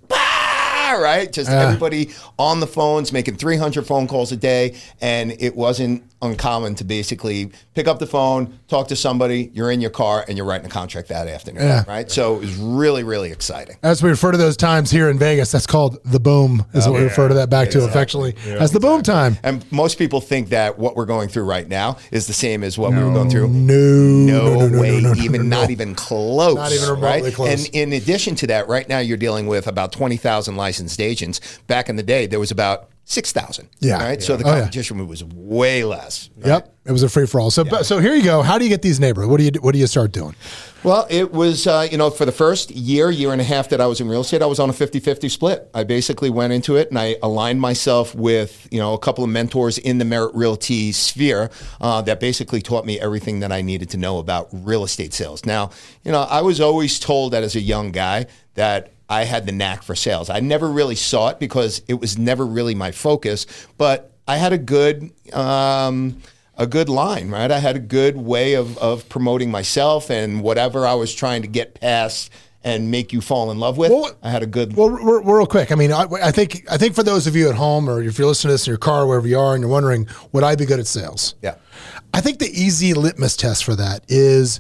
[0.98, 1.62] "Bah!" Right, just Yeah.
[1.64, 6.84] everybody on the phones making 300 phone calls a day, and it wasn't uncommon to
[6.84, 10.66] basically pick up the phone, talk to somebody, you're in your car, and you're writing
[10.66, 11.62] a contract that afternoon.
[11.64, 11.84] Yeah.
[11.88, 13.76] Right, so it was really, really exciting.
[13.84, 16.96] As we refer to those times here in Vegas, that's called the boom, is what
[16.98, 19.38] we refer to that back to affectionately as the boom time.
[19.44, 22.78] And most people think that what we're going through right now is the same as
[22.78, 23.50] what we were going through.
[23.50, 25.60] No, No, no, no, way, no, no, even no.
[25.62, 26.56] not even close.
[26.56, 27.34] Not even remotely right?
[27.34, 27.50] close.
[27.68, 30.18] And in addition to that, right now you're dealing with about twenty
[30.88, 31.40] thousand.
[31.68, 33.70] Back in the day, there was about six thousand.
[33.80, 34.04] Yeah.
[34.04, 34.22] Right.
[34.22, 34.60] So the Oh, yeah.
[34.62, 36.30] competition was way less.
[36.38, 36.48] right?
[36.48, 37.52] Yep, it was a free for all.
[37.52, 38.42] So, but, so here you go.
[38.42, 39.30] How do you get these neighborhoods?
[39.30, 40.36] What do you what do you start doing?
[40.84, 43.82] Well, it was, uh, you know, for the first year, year and a half that
[43.82, 45.68] I was in real estate, I was on a 50 50 split.
[45.74, 49.32] I basically went into it and I aligned myself with, you know, a couple of
[49.32, 51.50] mentors in the Merit Realty sphere
[51.82, 55.44] uh, that basically taught me everything that I needed to know about real estate sales.
[55.44, 55.72] Now,
[56.04, 59.52] you know, I was always told that as a young guy that I had the
[59.52, 60.30] knack for sales.
[60.30, 63.46] I never really saw it because it was never really my focus,
[63.78, 66.22] but I had a good, um,
[66.58, 67.52] a good line, right?
[67.52, 71.48] I had a good way of, of promoting myself and whatever I was trying to
[71.48, 72.32] get past
[72.64, 73.92] and make you fall in love with.
[73.92, 74.76] Well, I had a good.
[74.76, 75.72] Well, real, real quick.
[75.72, 78.18] I mean, I, I think I think for those of you at home, or if
[78.18, 80.56] you're listening to this in your car, wherever you are, and you're wondering, would I
[80.56, 81.36] be good at sales?
[81.44, 81.56] Yeah.
[82.14, 84.60] I think the easy litmus test for that is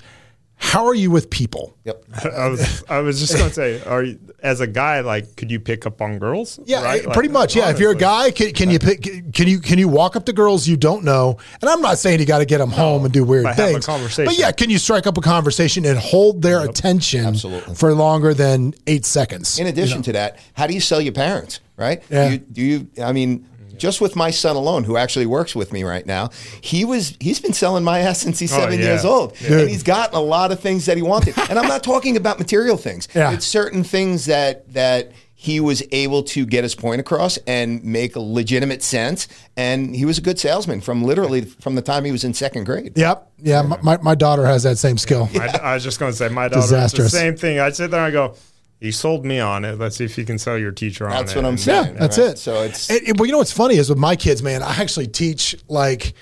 [0.58, 1.76] how are you with people?
[1.86, 2.04] Yep.
[2.38, 5.60] I was I was just gonna say, are you, as a guy like could you
[5.60, 6.60] pick up on girls?
[6.66, 7.02] Yeah, Right?
[7.02, 7.56] eh, Like, pretty much.
[7.56, 9.02] Yeah, if you're a guy, can, can you pick?
[9.34, 11.38] Can you can you walk up to girls you don't know?
[11.62, 13.70] And I'm not saying you got to get them home and do weird but have
[13.70, 13.86] a things.
[13.86, 14.26] conversation.
[14.26, 17.76] But yeah, can you strike up a conversation and hold their attention Absolutely.
[17.76, 19.58] for longer than eight seconds?
[19.60, 22.04] In addition to that, how do you sell your parents, right?
[22.10, 22.28] Yeah.
[22.30, 23.48] Do you, do you I mean,
[23.78, 26.30] just with my son alone, who actually works with me right now,
[26.62, 28.86] he was he's been selling my ass since he's Oh, seven yeah.
[28.86, 29.52] years old, Dude.
[29.62, 31.38] and he's gotten a lot of things that he wanted.
[31.50, 33.08] and I'm not talking about material things.
[33.14, 33.32] Yeah.
[33.34, 38.16] It's certain things that that he was able to get his point across and make
[38.16, 39.28] a legitimate sense.
[39.56, 42.64] And he was a good salesman from literally from the time he was in second
[42.64, 42.94] grade.
[42.98, 43.32] Yep.
[43.44, 43.62] Yeah.
[43.62, 45.30] My, my, my daughter has that same skill.
[45.36, 47.12] I, I was just going to say, my daughter does Disastrous.
[47.12, 47.60] the same thing.
[47.60, 48.36] I sit there and I go,
[48.80, 49.80] "You sold me on it.
[49.80, 51.94] Let's see if you can sell your teacher on it." That's what I'm saying.
[51.94, 52.30] Yeah, that's right?
[52.30, 52.38] it.
[52.38, 54.64] So it's And, and, well, you know what's funny is with my kids, man.
[54.64, 56.14] I actually teach like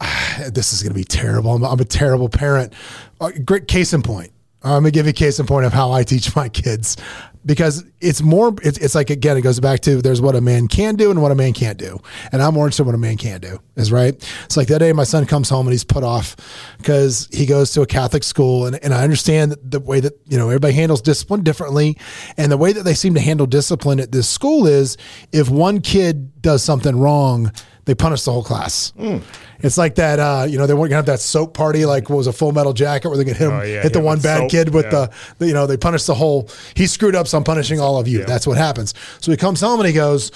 [0.52, 1.52] this is going to be terrible.
[1.52, 2.72] I'm, I'm a terrible parent.
[3.20, 4.32] Uh, great case in point.
[4.62, 6.96] I'm gonna give you a case in point of how I teach my kids
[7.44, 8.54] because it's more.
[8.62, 11.22] It's, it's like again, it goes back to there's what a man can do and
[11.22, 12.00] what a man can't do,
[12.32, 13.60] and I'm more interested in what a man can do.
[13.76, 14.14] Is right.
[14.44, 16.36] It's like that day my son comes home and he's put off
[16.78, 20.36] because he goes to a Catholic school, and, and I understand the way that you
[20.36, 21.98] know everybody handles discipline differently,
[22.36, 24.96] and the way that they seem to handle discipline at this school is
[25.32, 27.52] if one kid does something wrong,
[27.86, 28.92] they punish the whole class.
[28.98, 29.18] Hmm.
[29.62, 32.16] It's like that, uh, you know, they weren't gonna have that soap party, like what
[32.16, 34.20] was a Full Metal Jacket, where they could hit him, Oh, yeah, hit the one
[34.20, 34.90] bad soap, kid with yeah.
[34.90, 36.48] the, the, you know, they punish the whole.
[36.74, 38.24] He screwed up, so I'm punishing all of you.
[38.24, 38.94] That's what happens.
[39.20, 40.30] So he comes home and he goes,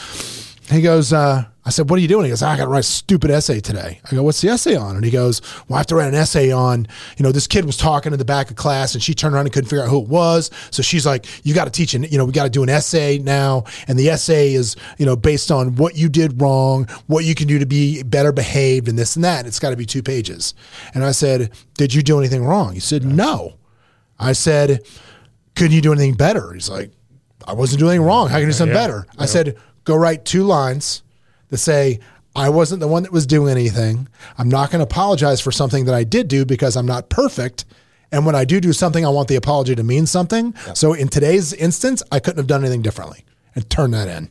[0.70, 2.24] he goes, uh, I said, what are you doing?
[2.24, 4.00] He goes, I got to write a stupid essay today.
[4.04, 4.96] I go, what's the essay on?
[4.96, 6.86] And he goes, well, I have to write an essay on,
[7.16, 9.46] you know, this kid was talking in the back of class and she turned around
[9.46, 10.50] and couldn't figure out who it was.
[10.70, 12.68] So she's like, you got to teach, an, you know, we got to do an
[12.68, 13.64] essay now.
[13.88, 17.46] And the essay is, you know, based on what you did wrong, what you can
[17.46, 19.40] do to be better behaved and this and that.
[19.40, 20.54] And it's got to be two pages.
[20.94, 22.74] And I said, did you do anything wrong?
[22.74, 23.54] He said, no.
[24.18, 24.80] I said,
[25.56, 26.52] couldn't you do anything better?
[26.52, 26.90] He's like,
[27.46, 28.28] I wasn't doing anything wrong.
[28.28, 28.82] How can you do something Yeah.
[28.82, 29.06] better?
[29.18, 31.02] I said, go write two lines
[31.48, 32.00] that say,
[32.36, 34.08] I wasn't the one that was doing anything.
[34.38, 37.64] I'm not going to apologize for something that I did do because I'm not perfect.
[38.10, 40.54] And when I do do something, I want the apology to mean something.
[40.74, 43.24] So in today's instance, I couldn't have done anything differently
[43.54, 44.30] and turn that in.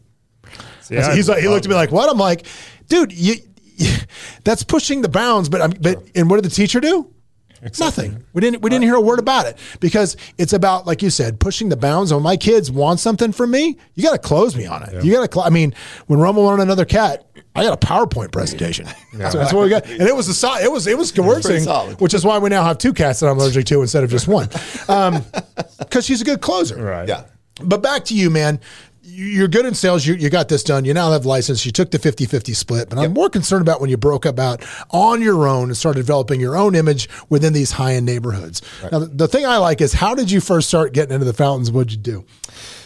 [0.82, 2.46] See, I He's like, he looked at me like, "What?" I'm like,
[2.90, 3.36] "Dude, you,
[3.76, 3.96] you-
[4.44, 7.13] that's pushing the bounds." But I'm, but and what did the teacher do?
[7.80, 8.24] Nothing.
[8.34, 8.62] We didn't.
[8.62, 11.78] We didn't hear a word about it because it's about, like you said, pushing the
[11.78, 12.14] bounds.
[12.14, 15.04] When my kids want something from me, you got to close me on it.
[15.04, 15.34] You got to.
[15.34, 15.74] Cl- I mean,
[16.08, 18.88] when Roma wanted another cat, I got a PowerPoint prepresentation.
[19.14, 21.66] So that's what we got, and it was a sol- It was it was coercing,
[22.00, 24.28] which is why we now have two cats that I'm allergic to instead of just
[24.28, 24.50] one,
[24.88, 25.24] um,
[25.80, 26.84] because she's a good closer.
[26.84, 27.08] Right.
[27.08, 27.26] yeah.
[27.64, 28.60] But back to you, man.
[29.06, 30.06] You- You're good in sales.
[30.06, 30.86] You, you got this done.
[30.86, 31.66] You now have license.
[31.66, 32.90] You took the 50 50 split.
[32.90, 36.00] But I'm more concerned about when you broke up out on your own and started
[36.00, 38.62] developing your own image within these high end neighborhoods.
[38.92, 41.34] Now, the, the thing I like is how did you first start getting into the
[41.34, 41.70] fountains?
[41.72, 42.26] What'd you do?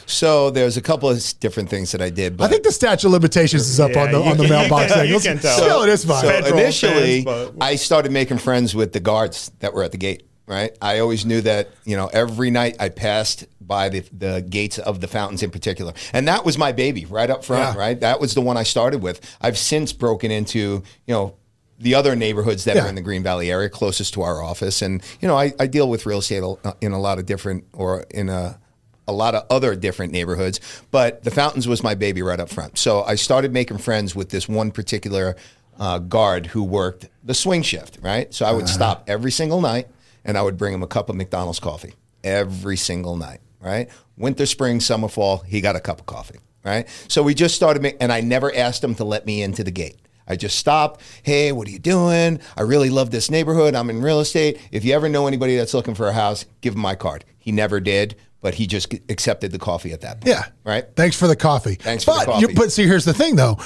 [0.07, 2.37] So there's a couple of different things that I did.
[2.37, 4.49] But I think the statute of limitations is up Yeah, on the on the can-
[4.53, 5.19] mailbox you thing.
[5.19, 5.57] can Let's tell.
[5.57, 6.21] Still, it is fine.
[6.23, 9.91] So Federal initially, fans, but- I started making friends with the guards that were at
[9.91, 10.23] the gate.
[10.47, 14.79] Right, I always knew that you know every night I passed by the the gates
[14.79, 17.75] of the fountains in particular, and that was my baby right up front.
[17.75, 17.77] Yeah.
[17.77, 19.19] Right, that was the one I started with.
[19.41, 21.35] I've since broken into you know
[21.79, 22.85] the other neighborhoods that Yeah.
[22.85, 25.67] are in the Green Valley area closest to our office, and you know I, I
[25.67, 26.43] deal with real estate
[26.79, 28.57] in a lot of different or in a
[29.05, 32.77] a lot of other different neighborhoods, but the fountains was my baby right up front.
[32.77, 35.35] So I started making friends with this one particular
[35.77, 38.33] uh, guard who worked the swing shift, right?
[38.33, 39.87] So I would stop every single night
[40.27, 43.89] and I would bring him a cup of McDonald's coffee every single night, right?
[44.17, 46.87] Winter, spring, summer, fall, he got a cup of coffee, right?
[47.07, 49.97] So we just started, and I never asked him to let me into the gate.
[50.27, 51.01] I just stopped.
[51.23, 52.41] Hey, what are you doing?
[52.57, 53.75] I really love this neighborhood.
[53.75, 54.59] I'm in real estate.
[54.71, 57.23] If you ever know anybody that's looking for a house, give him my card.
[57.37, 60.27] He never did, but he just accepted the coffee at that point.
[60.35, 60.43] Yeah.
[60.65, 60.85] Right.
[60.97, 61.75] Thanks for the coffee.
[61.75, 63.57] Thanks for the but You, but see, here's the thing though.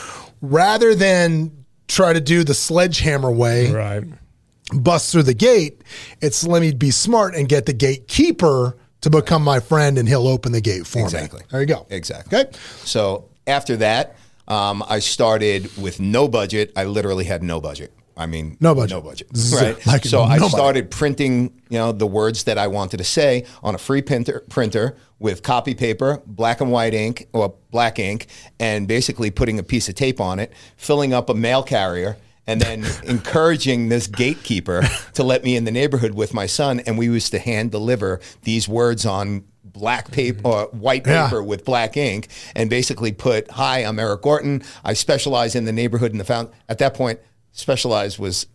[0.41, 4.03] Rather than try to do the sledgehammer way, Right.
[4.71, 5.83] Bust through the gate,
[6.21, 10.27] it's let me be smart and get the gatekeeper to become my friend and he'll
[10.27, 11.03] open the gate for me.
[11.05, 11.39] Exactly.
[11.41, 11.45] me.
[11.51, 11.87] There you go.
[11.89, 12.37] Exactly.
[12.37, 12.51] Okay.
[12.83, 14.15] So after that,
[14.47, 16.71] um, I started with no budget.
[16.75, 17.93] I literally had no budget.
[18.17, 18.97] I mean, No budget.
[18.97, 19.27] No budget.
[19.53, 19.85] Right.
[19.87, 23.73] like so I started printing, you know, the words that I wanted to say on
[23.73, 28.27] a free printer, printer with copy paper, black and white ink or black ink,
[28.59, 32.17] and basically putting a piece of tape on it, filling up a mail carrier.
[32.47, 34.81] And then encouraging this gatekeeper
[35.13, 38.19] to let me in the neighborhood with my son, and we used to hand deliver
[38.43, 41.25] these words on black paper or white Yeah.
[41.25, 44.63] paper with black ink and basically put, Hi, I'm Eric Gorton.
[44.83, 46.53] I specialize in the neighborhood and the fountain.
[46.67, 47.19] At that point,
[47.53, 48.47] specialize was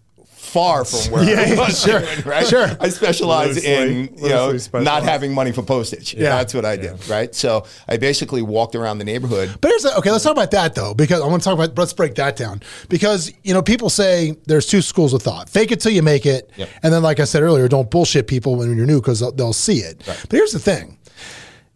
[0.47, 2.47] far from where Yeah, I yeah, was sure, doing, right?
[2.47, 2.68] sure.
[2.80, 4.84] I specialize Loosely- in, you know, specialized.
[4.84, 6.14] not having money for postage.
[6.14, 6.30] Yeah.
[6.36, 7.34] That's what I did, right?
[7.34, 9.57] So I basically walked around the neighborhood.
[9.61, 10.11] But here's the, okay.
[10.11, 11.76] Let's talk about that though, because I want to talk about.
[11.76, 15.72] Let's break that down because you know people say there's two schools of thought: fake
[15.72, 16.68] it till you make it, Yep.
[16.82, 19.53] and then, like I said earlier, don't bullshit people when you're new because they'll, they'll
[19.53, 20.03] see it.
[20.07, 20.99] But here's the thing: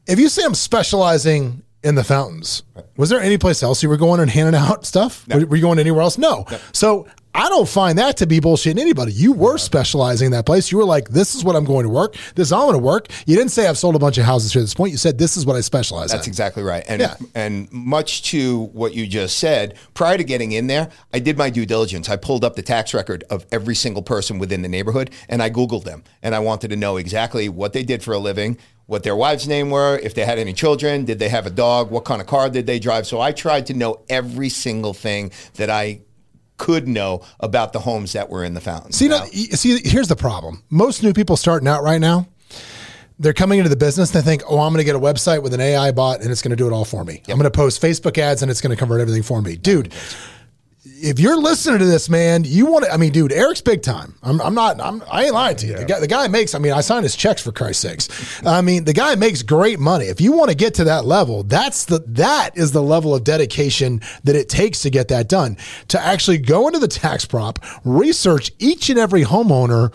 [0.06, 2.62] if you say I'm specializing in the fountains.
[2.98, 5.26] Was there any place else you were going and handing out stuff?
[5.28, 6.18] Were, were you going anywhere else?
[6.18, 6.44] No.
[6.72, 9.12] So I don't find that to be bullshitting anybody.
[9.12, 10.72] You were specializing in that place.
[10.72, 12.14] You were like, this is what I'm going to work.
[12.34, 13.06] This is how I'm going to work.
[13.24, 14.90] You didn't say I've sold a bunch of houses here at this point.
[14.90, 16.30] You said this is what I specialize That's in.
[16.30, 16.84] exactly right.
[16.88, 17.14] And Yeah.
[17.36, 21.50] and much to what you just said, prior to getting in there, I did my
[21.50, 22.08] due diligence.
[22.08, 25.50] I pulled up the tax record of every single person within the neighborhood and I
[25.50, 26.02] googled them.
[26.24, 29.46] And I wanted to know exactly what they did for a living, what their wives'
[29.46, 32.26] name were, if they had any children, did they have a dog, what kind of
[32.26, 33.06] car did they drive?
[33.06, 36.00] So I tried to know every single thing that I
[36.60, 38.92] could know about the homes that were in the fountain.
[38.92, 40.62] See, Now- no, see, here's the problem.
[40.68, 42.26] Most new people starting out right now,
[43.18, 44.14] they're coming into the business.
[44.14, 46.30] And they think, oh, I'm going to get a website with an AI bot and
[46.30, 47.22] it's going to do it all for me.
[47.28, 49.56] I'm going to post Facebook ads and it's going to convert everything for me.
[49.56, 49.92] Dude,
[50.82, 54.14] if you're listening to this, man, you want to, I mean, dude, Eric's big time.
[54.22, 55.76] I'm, I'm not, I'm, I ain't lying to you.
[55.76, 58.46] The, guy, the guy makes, I mean, I signed his checks for Christ's sakes.
[58.46, 60.06] I mean, the guy makes great money.
[60.06, 63.24] If you want to get to that level, that's the, that is the level of
[63.24, 65.58] dedication that it takes to get that done.
[65.88, 69.92] To actually go into the tax prop, research each and every homeowner.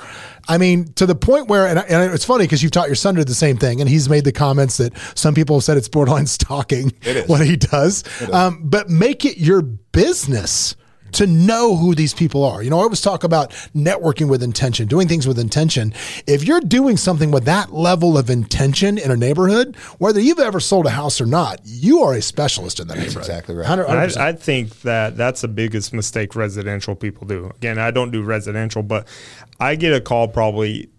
[0.47, 3.15] I mean, to the point where, and, and it's funny because you've taught your son
[3.15, 5.77] to do the same thing, and he's made the comments that some people have said
[5.77, 7.27] it's borderline stalking It is.
[7.27, 8.03] what he does.
[8.31, 10.75] Um, but make it your business
[11.13, 12.61] to know who these people are.
[12.61, 15.93] You know, I always talk about networking with intention, doing things with intention.
[16.27, 20.59] If you're doing something with that level of intention in a neighborhood, whether you've ever
[20.59, 23.17] sold a house or not, you are a specialist in that neighborhood.
[23.19, 23.65] exactly right.
[23.65, 24.17] 100%.
[24.17, 27.51] I, I think that that's the biggest mistake residential people do.
[27.55, 29.07] Again, I don't do residential, but
[29.59, 30.89] I get a call probably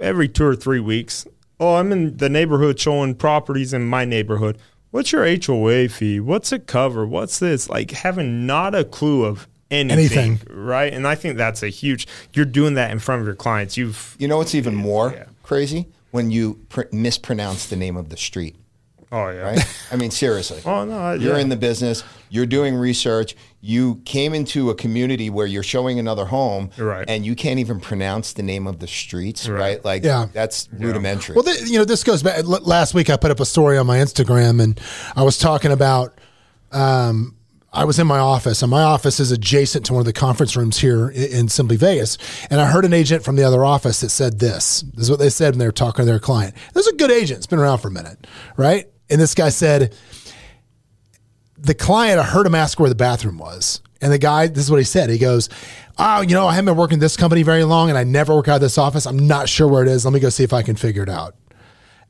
[0.00, 1.26] every two or three weeks.
[1.60, 4.58] Oh, I'm in the neighborhood showing properties in my neighborhood.
[4.90, 6.20] What's your HOA fee?
[6.20, 7.06] What's it cover?
[7.06, 7.68] What's this?
[7.68, 10.40] Like having not a clue of anything, Anything.
[10.56, 10.92] right?
[10.92, 12.06] And I think that's a huge.
[12.32, 13.76] You're doing that in front of your clients.
[13.76, 15.24] You've You know what's even more Yeah.
[15.42, 15.86] crazy?
[16.10, 18.54] When you pr- mispronounce the name of the street.
[19.12, 19.78] Oh yeah, right?
[19.92, 20.60] I mean, seriously.
[20.66, 21.40] Oh, no, I- You're yeah.
[21.40, 22.02] in the business.
[22.30, 23.36] You're doing research.
[23.60, 27.04] You came into a community where you're showing another home, Right.
[27.08, 29.82] and you can't even pronounce the name of the streets, right?
[29.84, 30.26] Like, Yeah.
[30.32, 31.34] that's rudimentary.
[31.36, 32.38] Well, th- you know, this goes back.
[32.38, 34.80] l- Last week, I put up a story on my Instagram, and
[35.16, 36.18] I was talking about.
[36.72, 37.36] Um,
[37.72, 40.56] I was in my office, and my office is adjacent to one of the conference
[40.56, 42.18] rooms here i- in Simply Vegas.
[42.48, 44.84] And I heard an agent from the other office that said this.
[44.94, 46.54] This is what they said when they were talking to their client.
[46.72, 47.38] This is a good agent.
[47.38, 48.86] It's been around for a minute, right?
[49.10, 49.94] And this guy said,
[51.58, 53.80] the client, I heard him ask where the bathroom was.
[54.00, 55.08] And the guy, this is what he said.
[55.08, 55.48] He goes,
[55.96, 58.48] Oh, you know, I haven't been working this company very long and I never work
[58.48, 59.06] out of this office.
[59.06, 60.04] I'm not sure where it is.
[60.04, 61.36] Let me go see if I can figure it out.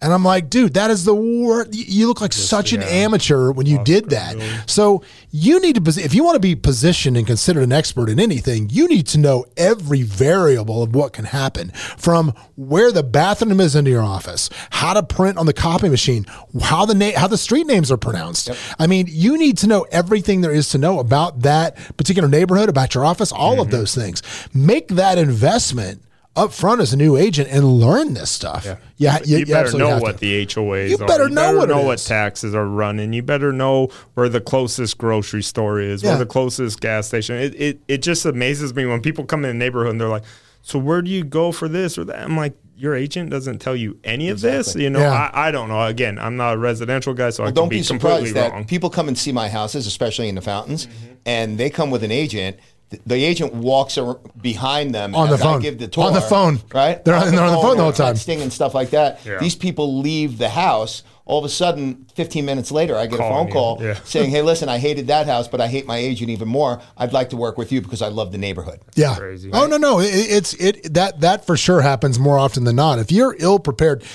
[0.04, 1.70] And I'm like, dude, that is the worst.
[1.72, 4.36] You look like such an amateur when you did that.
[4.66, 8.20] So you need to, if you want to be positioned and considered an expert in
[8.20, 13.60] anything, you need to know every variable of what can happen from where the bathroom
[13.60, 16.26] is into your office, how to print on the copy machine,
[16.60, 18.50] how the name, how the street names are pronounced.
[18.78, 22.68] I mean, you need to know everything there is to know about that particular neighborhood,
[22.68, 23.76] about your office, all of mm-hmm.
[23.78, 24.22] those things.
[24.52, 26.02] Make that investment
[26.36, 28.66] up front as a new agent and learn this stuff.
[28.96, 30.18] Yeah, you, you, better absolutely know have what to.
[30.18, 30.86] the HOAs are.
[30.86, 31.06] You are.
[31.06, 32.04] better know what know what is.
[32.06, 33.12] taxes are running.
[33.12, 36.10] You better know where the closest grocery store is, Yeah.
[36.10, 37.36] where the closest gas station.
[37.36, 40.24] It, it it just amazes me when people come in the neighborhood and they're like,
[40.62, 43.76] "So where do you go for this or that?" I'm like, "Your agent doesn't tell
[43.76, 45.30] you any of this." You know, Yeah.
[45.32, 45.82] I, I don't know.
[45.84, 48.34] Again, I'm not a residential guy, so I Well, could don't be, be completely surprised
[48.34, 48.64] that wrong.
[48.64, 51.12] people come and see my houses, especially in the fountains, mm-hmm.
[51.26, 52.56] and they come with an agent.
[52.90, 55.60] Th- The agent walks ar- behind them On the phone.
[55.60, 56.04] give the tour.
[56.04, 56.60] On the phone.
[56.72, 57.04] right?
[57.04, 58.14] They're on- they're on the phone the whole time.
[58.14, 59.20] texting and stuff like that.
[59.24, 59.38] Yeah.
[59.38, 61.02] These people leave the house.
[61.26, 63.52] All of a sudden, 15 minutes later, I get a phone you.
[63.54, 63.94] call Yeah.
[64.04, 66.82] saying, "Hey, listen, I hated that house, but I hate my agent even more.
[66.98, 69.14] I'd like to work with you because I love the neighborhood." Yeah.
[69.16, 69.48] Crazy.
[69.50, 70.00] Oh no, no.
[70.00, 72.98] It, it's it that that for sure happens more often than not.
[72.98, 74.06] If you're ill prepared, it-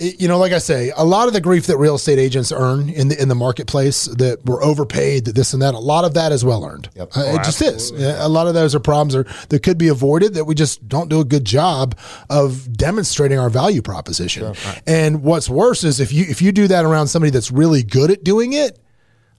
[0.00, 2.88] you know, like I say, a lot of the grief that real estate agents earn
[2.88, 6.14] in the in the marketplace that we're overpaid, that this and that, a lot of
[6.14, 6.88] that is well earned.
[6.94, 7.10] Yep.
[7.14, 7.90] Uh, it just is.
[7.90, 11.10] A lot of those are problems are, that could be avoided that we just don't
[11.10, 11.98] do a good job
[12.30, 14.54] of demonstrating our value proposition.
[14.86, 18.10] And what's worse is if you if you do that around somebody that's really good
[18.10, 18.78] at doing it,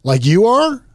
[0.04, 0.86] like you are,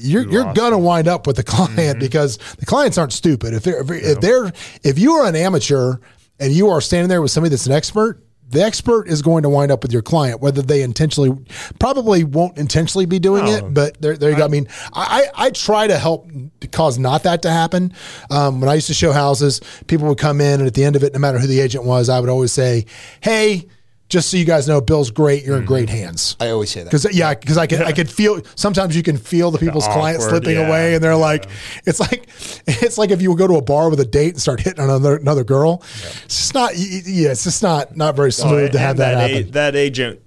[0.00, 1.98] you're you're gonna wind up with the client Mm-hmm.
[1.98, 3.52] because the clients aren't stupid.
[3.52, 4.52] If they're if they're
[4.84, 5.96] if you are an amateur
[6.38, 9.48] and you are standing there with somebody that's an expert, the expert is going to
[9.48, 11.36] wind up with your client, whether they intentionally
[11.78, 13.52] probably won't intentionally be doing No.
[13.56, 14.44] it, but there, there you go.
[14.44, 16.30] I mean, I, I I try to help
[16.72, 17.92] cause not that to happen.
[18.30, 20.96] Um, when I used to show houses, people would come in, and at the end
[20.96, 22.86] of it, no matter who the agent was, I would always say,
[23.20, 23.66] "Hey."
[24.08, 25.44] Just so you guys know, Bill's great.
[25.44, 25.68] You're in mm-hmm.
[25.68, 26.36] great hands.
[26.40, 26.90] I always say that.
[26.90, 30.24] Because yeah, because I could I could feel sometimes you can feel the people's clients
[30.24, 31.48] awkward, slipping yeah, away, and they're like,
[31.84, 32.28] it's like
[32.66, 34.88] it's like if you go to a bar with a date and start hitting on
[34.88, 35.82] another another girl.
[36.24, 38.98] It's just not y- y- yeah, it's just not not very oh, smooth to have
[38.98, 40.20] And that, a- that agent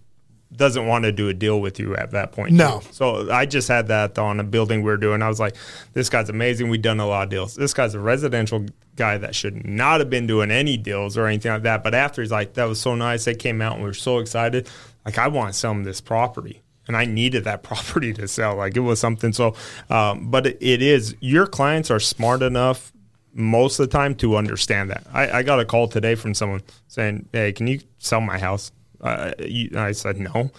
[0.62, 2.54] doesn't want to do a deal with you at that point.
[2.54, 2.80] No.
[2.80, 2.94] too.
[2.94, 5.24] So I just had that on a building we are doing.
[5.24, 5.56] I was like,
[5.94, 6.70] this guy's amazing.
[6.70, 7.56] We've done a lot of deals.
[7.56, 11.52] This guy's a residential guy that should not have been doing any deals or anything
[11.52, 11.84] like that.
[11.84, 13.26] But after he's like, that was so nice.
[13.26, 14.70] They came out and we were so excited.
[15.04, 16.62] Like, I want to sell him this property.
[16.88, 18.56] And I needed that property to sell.
[18.56, 19.34] Like, it was something.
[19.34, 19.56] So,
[19.90, 22.94] um, but it, it is, your clients are smart enough
[23.34, 25.08] most of the time to understand that.
[25.12, 28.74] I, I got a call today from someone saying, "Hey, can you sell my house?"
[29.02, 29.32] Uh,
[29.76, 30.52] I said no.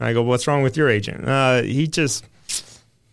[0.00, 2.24] And I go, "What's wrong with your agent?" Uh, he just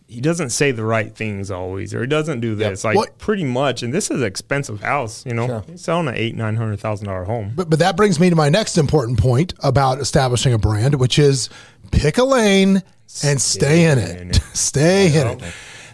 [0.08, 2.84] he doesn't say the right things always, or he doesn't do this.
[2.84, 5.26] Like What- pretty much, and this is an expensive house.
[5.26, 7.52] You know, he's selling an eight nine hundred thousand dollar home.
[7.56, 11.18] But, but that brings me to my next important point about establishing a brand, which
[11.18, 11.48] is
[11.90, 12.82] pick a lane
[13.24, 14.20] and stay in it.
[14.20, 14.36] in it.
[14.52, 15.42] stay in it.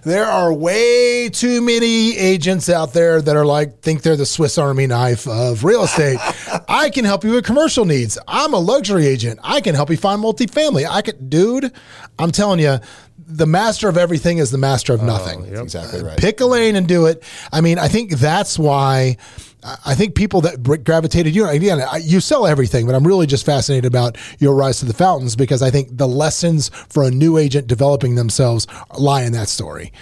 [0.03, 4.59] There are way too many agents out there that are like, think they're the Swiss
[4.59, 6.19] Army knife of real estate.
[6.69, 8.19] I can help you with commercial needs.
[8.27, 9.39] I'm a luxury agent.
[9.45, 10.87] I can help you find multifamily.
[10.89, 11.71] I could, dude,
[12.19, 12.79] I'm telling you,
[13.17, 16.19] the master of everything is the master of oh, nothing That's exactly right.
[16.19, 17.23] pick a lane and do it.
[17.53, 19.19] I mean, I think that's why
[19.63, 23.27] I I think people that gravitated you know, again, you sell everything, but I'm really
[23.27, 27.11] just fascinated about your rise to the fountains because I think the lessons for a
[27.11, 28.67] new agent developing themselves
[28.99, 29.93] lie in that story.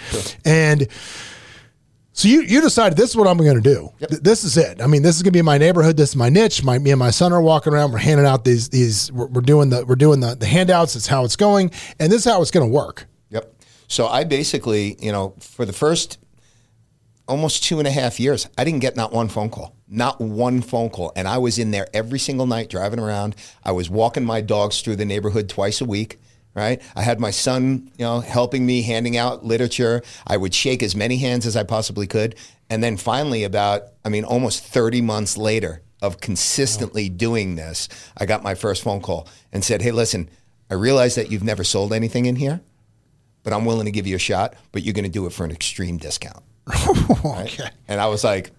[0.45, 0.87] And
[2.13, 3.89] so you you decided this is what I'm going to do.
[3.99, 4.81] Th- This is it.
[4.81, 5.95] I mean, this is going to be my neighborhood.
[5.95, 6.63] This is my niche.
[6.63, 7.91] My me and my son are walking around.
[7.93, 9.11] We're handing out these these.
[9.11, 10.95] We're, we're doing the we're doing the, the handouts.
[10.95, 13.05] It's how it's going, and this is how it's going to work.
[13.29, 13.53] Yep.
[13.87, 16.17] So I basically, you know, for the first
[17.31, 20.61] almost two and a half years, I didn't get not one phone call, not one
[20.61, 21.11] phone call.
[21.15, 23.35] And I was in there every single night driving around.
[23.63, 26.19] I was walking my dogs through the neighborhood twice a week.
[26.53, 26.81] Right.
[26.97, 30.01] I had my son, you know, helping me, handing out literature.
[30.27, 32.35] I would shake as many hands as I possibly could.
[32.69, 38.25] And then finally, about, I mean, almost 30 months later of consistently doing this, I
[38.25, 40.29] got my first phone call and said, Hey, listen,
[40.69, 42.59] I realize that you've never sold anything in here
[43.43, 45.43] but I'm willing to give you a shot, but you're going to do it for
[45.43, 46.43] an extreme discount.
[47.25, 47.69] okay.
[47.87, 48.51] And I was like,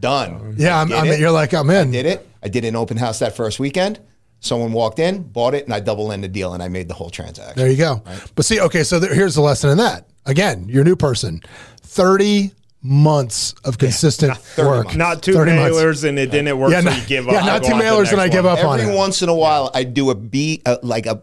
[0.00, 0.54] done.
[0.56, 1.88] Yeah, I I'm, I mean, you're like I'm in.
[1.88, 2.26] I did it.
[2.42, 4.00] I did an open house that first weekend.
[4.40, 6.94] Someone walked in, bought it, and I double ended the deal and I made the
[6.94, 7.54] whole transaction.
[7.56, 8.02] There you go.
[8.34, 10.08] But see, okay, so there, here's the lesson in that.
[10.24, 11.42] Again, you're a new person.
[11.82, 12.50] 30
[12.82, 14.84] months of consistent work.
[14.84, 14.96] months.
[14.96, 15.76] Not two 30 months.
[15.76, 17.34] mailers and it didn't work, Yeah, so not- you give up.
[17.34, 18.58] yeah, not two on to the mailers and next I give one.
[18.58, 18.82] up on it.
[18.84, 21.22] Every once in a while, I do a B, uh, like a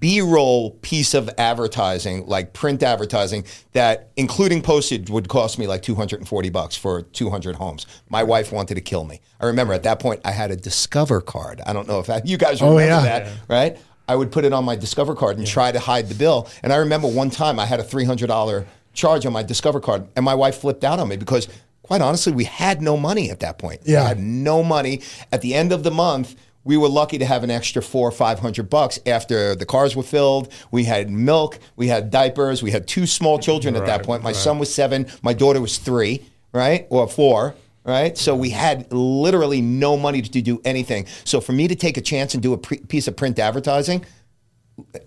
[0.00, 6.50] B-roll piece of advertising, like print advertising, that including postage would cost me like 240
[6.50, 7.86] bucks for 200 homes.
[8.08, 9.20] My wife wanted to kill me.
[9.40, 11.60] I remember at that point I had a Discover card.
[11.66, 13.18] I don't know if I, you guys oh, remember Oh, yeah.
[13.20, 13.78] that, right?
[14.08, 16.48] I would put it on my Discover card and try to hide the bill.
[16.62, 18.64] And I remember one time I had a $300
[18.94, 21.46] charge on my Discover card, and my wife flipped out on me because,
[21.82, 23.82] quite honestly, we had no money at that point.
[23.84, 24.02] Yeah.
[24.02, 25.02] We had no money.
[25.30, 26.34] At the end of the month,
[26.68, 29.96] we were lucky to have an extra four or five hundred bucks after the cars
[29.96, 30.52] were filled.
[30.70, 34.22] We had milk, we had diapers, we had two small children at that point.
[34.22, 34.36] My right.
[34.36, 36.86] son was seven, my daughter was three, right?
[36.90, 37.54] Or four.
[37.84, 41.06] Right, so we had literally no money to do anything.
[41.24, 44.04] So for me to take a chance and do a pre- piece of print advertising,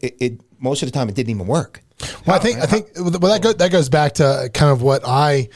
[0.01, 1.83] it, it most of the time it didn't even work.
[2.25, 5.03] Well, I think I think well that go, that goes back to kind of what
[5.05, 5.49] I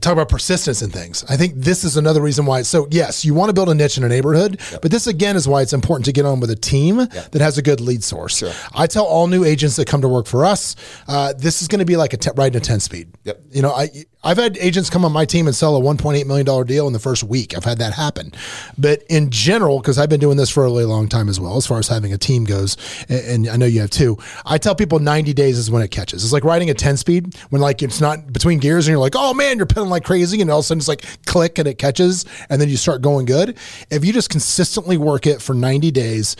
[0.00, 1.24] talk about persistence and things.
[1.28, 2.62] I think this is another reason why.
[2.62, 5.46] So yes, you want to build a niche in a neighborhood, but this again is
[5.46, 8.38] why it's important to get on with a team that has a good lead source.
[8.38, 8.52] Sure.
[8.74, 10.76] I tell all new agents that come to work for us,
[11.08, 13.12] uh, this is going to be like a te- riding a ten speed.
[13.24, 13.42] Yep.
[13.52, 13.88] You know, I
[14.22, 16.92] I've had agents come on my team and sell a 1.8 million dollar deal in
[16.92, 17.56] the first week.
[17.56, 18.32] I've had that happen,
[18.76, 21.56] but in general, because I've been doing this for a really long time as well,
[21.56, 22.76] as far as having a team goes,
[23.08, 24.18] and, and I know you have too.
[24.44, 26.22] I tell people 90 days is when it catches.
[26.22, 29.14] It's like riding a 10 speed when like it's not between gears and you're like,
[29.16, 31.66] oh man, you're pedaling like crazy, and all of a sudden it's like click and
[31.66, 33.56] it catches, and then you start going good.
[33.90, 36.36] If you just consistently work it for 90 days.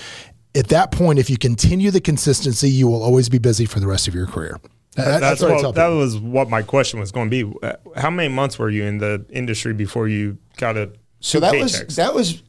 [0.52, 3.86] At that point, if you continue the consistency, you will always be busy for the
[3.86, 4.58] rest of your career.
[4.96, 7.58] That- That's what, what that was what my question was going to be.
[7.62, 11.54] Uh, How many months were you in the industry before you got a So that
[11.54, 11.86] paychecks?
[11.86, 12.42] was that was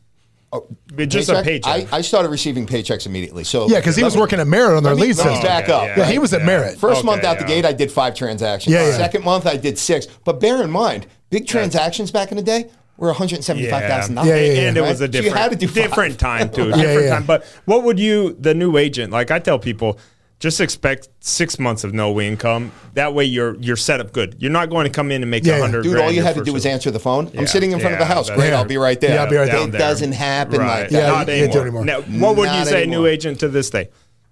[0.94, 1.94] But just a paycheck.
[1.94, 3.44] I, I started receiving paychecks immediately.
[3.44, 5.28] So Yeah, because he was me- working at Merit on their let me- lead let
[5.28, 5.48] me system.
[5.48, 5.84] back Okay, up.
[5.98, 6.00] yeah.
[6.00, 6.78] Yeah, he was at Merit.
[6.80, 8.74] First Okay, month out the gate, I did five transactions.
[8.74, 8.98] Yeah, yeah.
[8.98, 10.08] Second month, I did six.
[10.26, 14.16] But bear in mind, big transactions back in the day were one hundred seventy-five thousand
[14.16, 14.30] dollars.
[14.30, 14.68] Yeah, yeah, yeah.
[14.70, 15.14] and it was a Right?
[15.14, 16.70] So you different, had to do different time too.
[16.70, 17.10] Yeah, different yeah.
[17.14, 17.26] time.
[17.26, 19.98] But what would you, the new agent, like I tell people,
[20.42, 22.72] just expect six months of no income.
[22.96, 24.36] That way you're you're set up good.
[24.40, 25.62] You're not going to come in and make a Yeah, yeah.
[25.62, 25.84] hundred.
[25.84, 27.28] Dude, grand all you had to do was answer the phone.
[27.32, 28.28] Yeah, I'm sitting in front of the house.
[28.28, 28.52] that's Great.
[28.52, 29.14] I'll be right there.
[29.16, 29.68] Yeah, I'll be right there.
[29.68, 30.82] It doesn't happen Right.
[30.82, 30.98] like that.
[31.04, 31.82] Yeah, Not you can't do it anymore.
[31.88, 32.06] anymore.
[32.10, 33.02] Now, what would you say, anymore.
[33.04, 33.90] new agent to this day?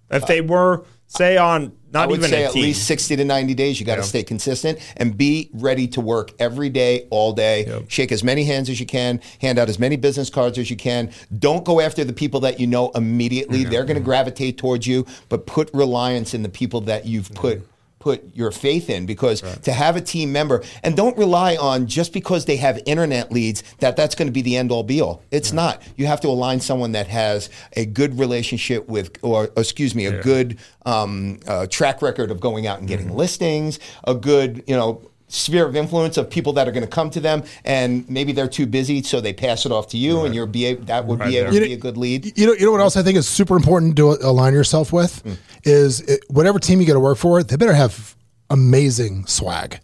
[0.10, 2.62] If they were say on not I would even say at team.
[2.62, 3.80] least 60 to 90 days.
[3.80, 7.84] You got to stay consistent and be ready to work every day, all day.
[7.88, 10.78] Shake as many hands as you can, hand out as many business cards as you
[10.78, 11.12] can.
[11.40, 13.62] Don't go after the people that you know immediately.
[13.62, 13.72] Mm-hmm.
[13.72, 14.06] They're going to mm-hmm.
[14.06, 17.66] gravitate towards you, but put reliance in the people that you've put mm-hmm.
[18.00, 22.14] Put your faith in because to have a team member and don't rely on just
[22.14, 25.22] because they have internet leads that that's going to be the end all be all.
[25.32, 25.82] It's not.
[25.98, 30.22] You have to align someone that has a good relationship with or excuse me a
[30.24, 35.02] good um, uh, track record of going out and getting listings a good you know
[35.30, 38.48] sphere of influence of people that are going to come to them and maybe they're
[38.48, 41.20] too busy so they pass it off to you and you're be able, that would
[41.20, 42.38] be able You to know- be a good lead.
[42.38, 45.24] You know, you know what else I think is super important to align yourself with
[45.24, 45.38] mm.
[45.64, 48.16] is it, whatever team you got to work for, they better have
[48.50, 49.80] amazing swag.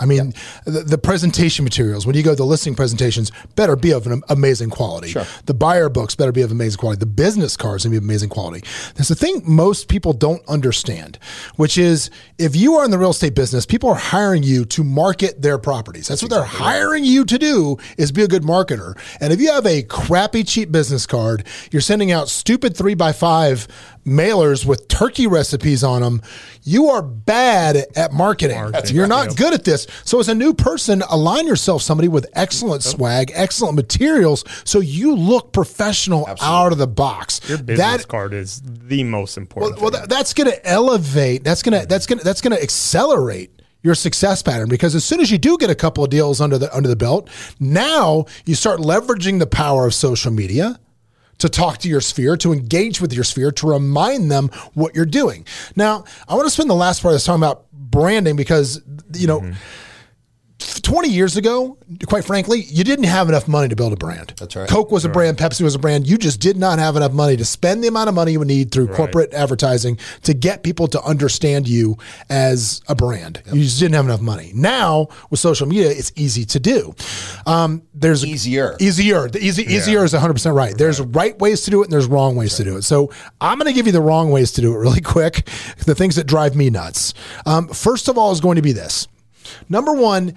[0.00, 0.34] I mean,
[0.64, 4.22] the, the presentation materials, when you go to the listing presentations, better be of an
[4.28, 5.08] amazing quality.
[5.08, 5.24] Sure.
[5.46, 6.98] The buyer books better be of amazing quality.
[6.98, 8.66] The business cards to be of amazing quality.
[8.96, 11.18] There's a thing most people don't understand,
[11.54, 14.82] which is if you are in the real estate business, people are hiring you to
[14.82, 16.08] market their properties.
[16.08, 18.98] That's, what they're hiring you to do is be a good marketer.
[19.20, 23.12] And if you have a crappy, cheap business card, you're sending out stupid three by
[23.12, 23.68] five
[24.04, 26.22] mailers with turkey recipes on them,
[26.62, 28.56] you are bad at marketing.
[28.90, 29.86] You're not good at this.
[30.04, 35.14] So as a new person, align yourself somebody with excellent swag, excellent materials, so you
[35.14, 37.40] look professional out of the box.
[37.48, 39.80] Your business That card is the most important.
[39.80, 41.44] well, that, that's going to elevate.
[41.44, 43.50] That's going to that's going to that's going to accelerate
[43.82, 46.56] your success pattern because as soon as you do get a couple of deals under
[46.56, 47.28] the under the belt,
[47.60, 50.78] now you start leveraging the power of social media
[51.44, 55.04] to talk to your sphere, to engage with your sphere, to remind them what you're
[55.04, 55.46] doing.
[55.76, 58.80] Now, I want to spend the last part of this talking about branding because
[59.12, 59.40] you know.
[59.40, 59.52] Mm-hmm.
[60.58, 61.76] 20 years ago,
[62.06, 64.34] quite frankly, you didn't have enough money to build a brand.
[64.38, 64.68] That's right.
[64.68, 66.06] Coke was a brand, Pepsi was a brand.
[66.06, 68.48] You just did not have enough money to spend the amount of money you would
[68.48, 71.96] need through corporate advertising to get people to understand you
[72.30, 73.42] as a brand.
[73.52, 74.52] You just didn't have enough money.
[74.54, 76.94] Now, with social media, it's easy to do.
[77.46, 78.76] Um, there's Easier.
[78.78, 79.28] Easier.
[79.28, 80.76] The easy, Easier is 100% right.
[80.76, 82.82] There's right ways to do it and there's wrong ways to do it.
[82.82, 85.46] So I'm going to give you the wrong ways to do it really quick.
[85.84, 87.14] The things that drive me nuts.
[87.46, 89.08] Um, first of all, is going to be this.
[89.68, 90.34] Number one,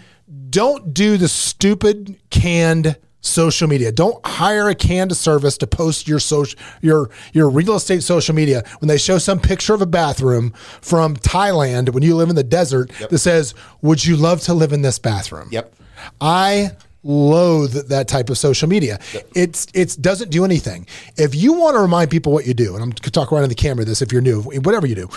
[0.50, 3.92] don't do the stupid canned social media.
[3.92, 8.64] Don't hire a canned service to post your social your your real estate social media
[8.80, 12.44] when they show some picture of a bathroom from Thailand when you live in the
[12.44, 15.74] desert that says, "Would you love to live in this bathroom?" Yep.
[16.22, 16.72] I
[17.08, 19.00] loathe that type of social media.
[19.34, 20.86] It's it's doesn't do anything.
[21.16, 23.42] If you want to remind people what you do, and I'm going to talk right
[23.42, 25.10] on the camera this if you're new, whatever you do,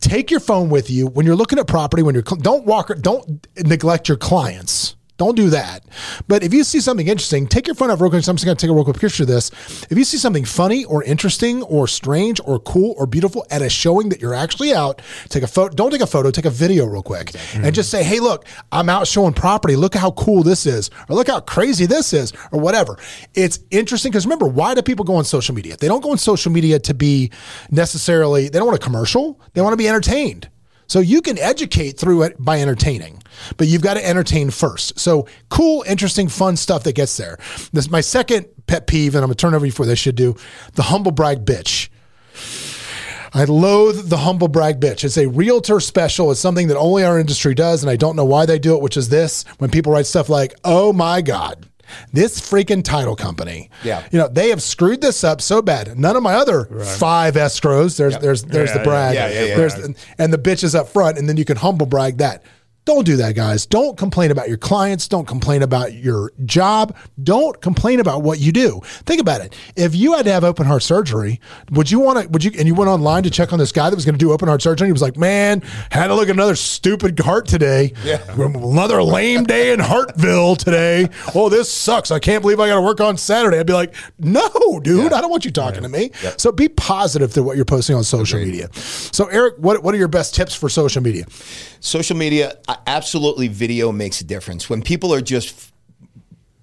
[0.00, 2.02] take your phone with you when you're looking at property.
[2.02, 4.94] When you're don't walk, don't neglect your clients.
[5.18, 5.82] Don't do that.
[6.28, 8.22] But if you see something interesting, take your phone out real quick.
[8.22, 9.50] So I'm just going to take a real quick picture of this.
[9.90, 13.68] If you see something funny or interesting or strange or cool or beautiful at a
[13.68, 15.74] showing that you're actually out, take a photo.
[15.74, 16.30] Don't take a photo.
[16.30, 19.74] Take a video real quick and just say, "Hey, look, I'm out showing property.
[19.74, 22.96] Look how cool this is, or look how crazy this is, or whatever."
[23.34, 25.76] It's interesting because remember, why do people go on social media?
[25.76, 27.32] They don't go on social media to be
[27.72, 28.48] necessarily.
[28.48, 29.40] They don't want a commercial.
[29.54, 30.48] They want to be entertained.
[30.88, 33.22] So you can educate through it by entertaining,
[33.56, 34.98] but you've got to entertain first.
[34.98, 37.38] So cool, interesting, fun stuff that gets there.
[37.72, 40.34] This is my second pet peeve, and I'm gonna turn over before they should do
[40.74, 41.88] the humble brag bitch.
[43.34, 45.04] I loathe the humble brag bitch.
[45.04, 46.30] It's a realtor special.
[46.30, 48.80] It's something that only our industry does, and I don't know why they do it,
[48.80, 51.67] which is this when people write stuff like, oh my God,
[52.12, 53.70] this freaking title company.
[53.84, 54.06] Yeah.
[54.10, 55.98] You know, they have screwed this up so bad.
[55.98, 56.64] None of my other
[56.98, 59.14] five escrows, there's there's there's Yeah, the brag.
[59.14, 59.56] yeah, yeah, yeah.
[59.56, 62.42] There's the- and the bitch is up front, and then you can humble brag that.
[62.88, 63.66] Don't do that, guys.
[63.66, 65.08] Don't complain about your clients.
[65.08, 66.96] Don't complain about your job.
[67.22, 68.80] Don't complain about what you do.
[69.04, 69.54] Think about it.
[69.76, 71.38] If you had to have open heart surgery,
[71.70, 72.28] would you want to?
[72.30, 72.52] Would you?
[72.58, 74.48] And you went online to check on this guy that was going to do open
[74.48, 74.88] heart surgery.
[74.88, 75.60] He was like, "Man,
[75.90, 77.92] had to look at another stupid heart today.
[78.02, 78.22] Yeah.
[78.38, 81.10] another lame day in Hartville today.
[81.34, 82.10] Oh, this sucks.
[82.10, 85.20] I can't believe I got to work on Saturday." I'd be like, "No, dude, I
[85.20, 88.40] don't want you talking to me." So be positive to what you're posting on social
[88.40, 88.70] media.
[88.72, 91.26] So, Eric, what what are your best tips for social media?
[91.80, 94.68] Social media uh, absolutely video makes a difference.
[94.68, 95.72] When people are just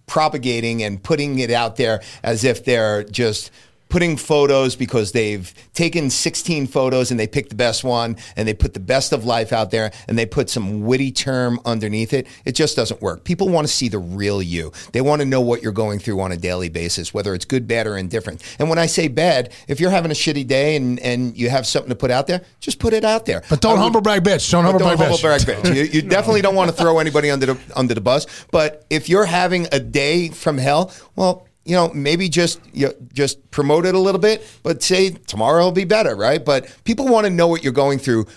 [0.08, 3.52] propagating and putting it out there as if they're just
[3.90, 8.54] putting photos because they've taken 16 photos and they picked the best one and they
[8.54, 12.28] put the best of life out there and they put some witty term underneath it
[12.46, 15.40] it just doesn't work people want to see the real you they want to know
[15.40, 18.70] what you're going through on a daily basis whether it's good bad or indifferent and
[18.70, 21.90] when i say bad if you're having a shitty day and, and you have something
[21.90, 24.50] to put out there just put it out there But don't would- humble brag bitch.
[24.52, 25.46] Don't humble don't brag humble bitch.
[25.46, 25.76] brag bitch.
[25.76, 28.26] You, you definitely don't want to throw anybody under the under the bus.
[28.52, 32.94] But if you're having a day from hell, well, you know, maybe just you know,
[33.14, 36.44] just promote it a little bit, but say tomorrow will be better, right?
[36.44, 38.28] But people want to know what you're going through,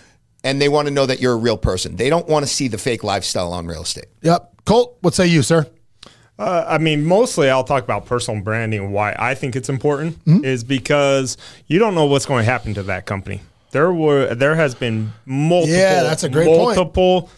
[0.43, 1.97] and they want to know that you're a real person.
[1.97, 4.07] They don't want to see the fake lifestyle on real estate.
[4.23, 4.63] Yep.
[4.65, 5.67] Colt, what say you, sir?
[6.39, 8.93] Uh, I mean, mostly I'll talk about personal branding.
[8.93, 12.83] Why I think it's important is because you don't know what's going to happen to
[12.85, 13.41] that company.
[13.73, 16.77] There were there has been multiple Yeah, that's a great point.
[16.77, 17.29] multiple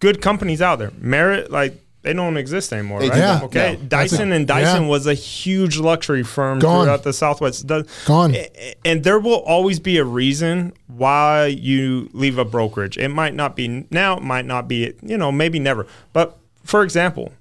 [0.00, 0.92] good companies out there.
[0.98, 3.18] Merit like they don't exist anymore, They right?
[3.18, 3.40] Yeah.
[3.44, 3.72] Okay.
[3.72, 3.76] No.
[3.88, 4.88] That's Dyson a- and Dyson yeah.
[4.88, 6.84] was a huge luxury firm Gone.
[6.84, 7.68] throughout the Southwest.
[7.68, 8.34] The- Gone.
[8.34, 12.98] a- a- And there will always be a reason why you leave a brokerage.
[12.98, 15.86] It might not be now, it might not be, you know, maybe never.
[16.12, 17.32] But for example,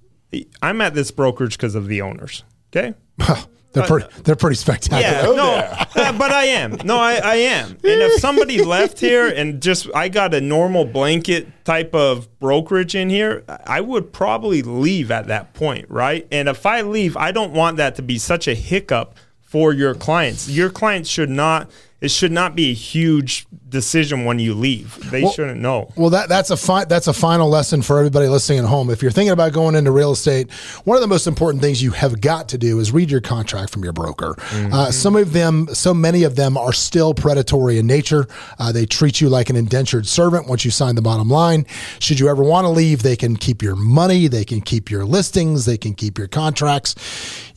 [0.62, 2.44] I'm at this brokerage because of the owners.
[2.76, 2.94] Okay.
[3.74, 4.08] they're pretty.
[4.24, 5.02] They're pretty spectacular.
[5.02, 5.54] Yeah, no,
[6.02, 6.78] uh, but I am.
[6.84, 7.70] No, I, I am.
[7.70, 12.96] And if somebody left here and just I got a normal blanket type of brokerage
[12.96, 16.28] in here, I would probably leave at that point, right?
[16.32, 19.96] And if I leave, I don't want that to be such a hiccup for your
[19.96, 20.50] clients.
[20.50, 21.70] Your clients should not.
[22.02, 25.12] It should not be a huge decision when you leave.
[25.12, 25.94] They shouldn't know.
[25.96, 28.90] Well, that that's a fi- that's a final lesson for everybody listening at home.
[28.90, 30.52] If you're thinking about going into real estate,
[30.84, 33.72] one of the most important things you have got to do is read your contract
[33.72, 34.36] from your broker.
[34.52, 38.28] Uh, some of them, so many of them, are still predatory in nature.
[38.58, 41.68] Uh, they treat you like an indentured servant once you sign the bottom line.
[42.00, 45.06] Should you ever want to leave, they can keep your money, they can keep your
[45.06, 46.96] listings, they can keep your contracts.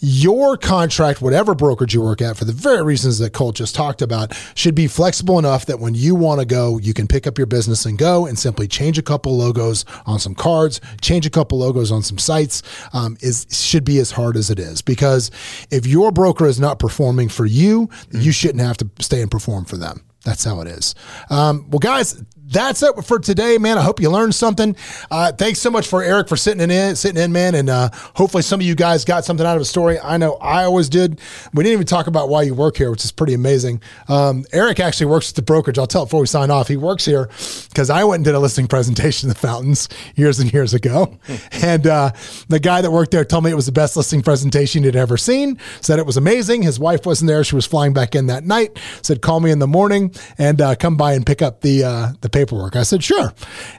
[0.00, 4.02] Your contract, whatever brokerage you work at, for the very reasons that Colt just talked
[4.02, 7.38] about, should be flexible enough that when you want to go, you can pick up
[7.38, 11.30] your business and go and simply change a couple logos on some cards, change a
[11.30, 12.62] couple logos on some sites.
[12.92, 15.30] Um, is should be as hard as it is because
[15.70, 19.64] if your broker is not performing for you, you shouldn't have to stay and perform
[19.64, 20.04] for them.
[20.24, 20.94] That's how it is.
[21.28, 22.22] Um, well, guys,
[22.54, 23.76] that's it for today, man.
[23.76, 24.76] I hope you learned something.
[25.10, 28.42] Uh, thanks so much for Eric for sitting in, sitting in, man, and uh, hopefully
[28.42, 29.98] some of you guys got something out of the story.
[29.98, 31.20] I know I always did.
[31.52, 33.82] We didn't even talk about why you work here, which is pretty amazing.
[34.08, 35.78] Um, Eric actually works at the brokerage.
[35.78, 36.68] I'll tell it before we sign off.
[36.68, 37.28] He works here
[37.68, 41.18] because I went and did a listing presentation at the Fountains years and years ago,
[41.52, 42.12] and uh,
[42.48, 45.16] the guy that worked there told me it was the best listing presentation he'd ever
[45.16, 45.58] seen.
[45.80, 46.62] Said it was amazing.
[46.62, 48.78] His wife wasn't there; she was flying back in that night.
[49.02, 52.12] Said call me in the morning and uh, come by and pick up the uh,
[52.20, 52.76] the paperwork.
[52.76, 53.32] I said, sure.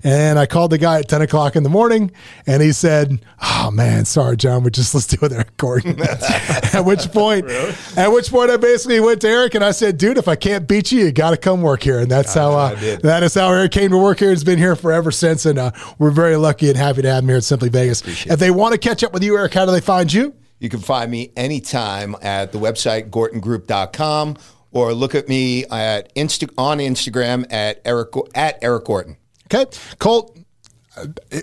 [0.04, 2.12] And I called the guy at 10 o'clock in the morning
[2.48, 6.00] and he said, oh man, sorry, John, we just let's do it Eric Gorton.
[6.02, 7.50] at which point,
[7.98, 10.68] at which point I basically went to Eric and I said, dude, if I can't
[10.68, 12.00] beat you, you got to come work here.
[12.00, 14.30] And that's how, uh, that is how Eric came to work here.
[14.30, 15.46] He's been here forever since.
[15.46, 18.02] And uh, we're very lucky and happy to have him here at Simply Vegas.
[18.26, 20.34] if they want to catch up with you, Eric, how do they find you?
[20.60, 24.38] You can find me anytime at the website gortongroup.com
[24.76, 29.18] or look at me at Insta- on Instagram at Eric at Eric Gorton.
[29.52, 29.66] Okay.
[30.00, 30.35] Colt,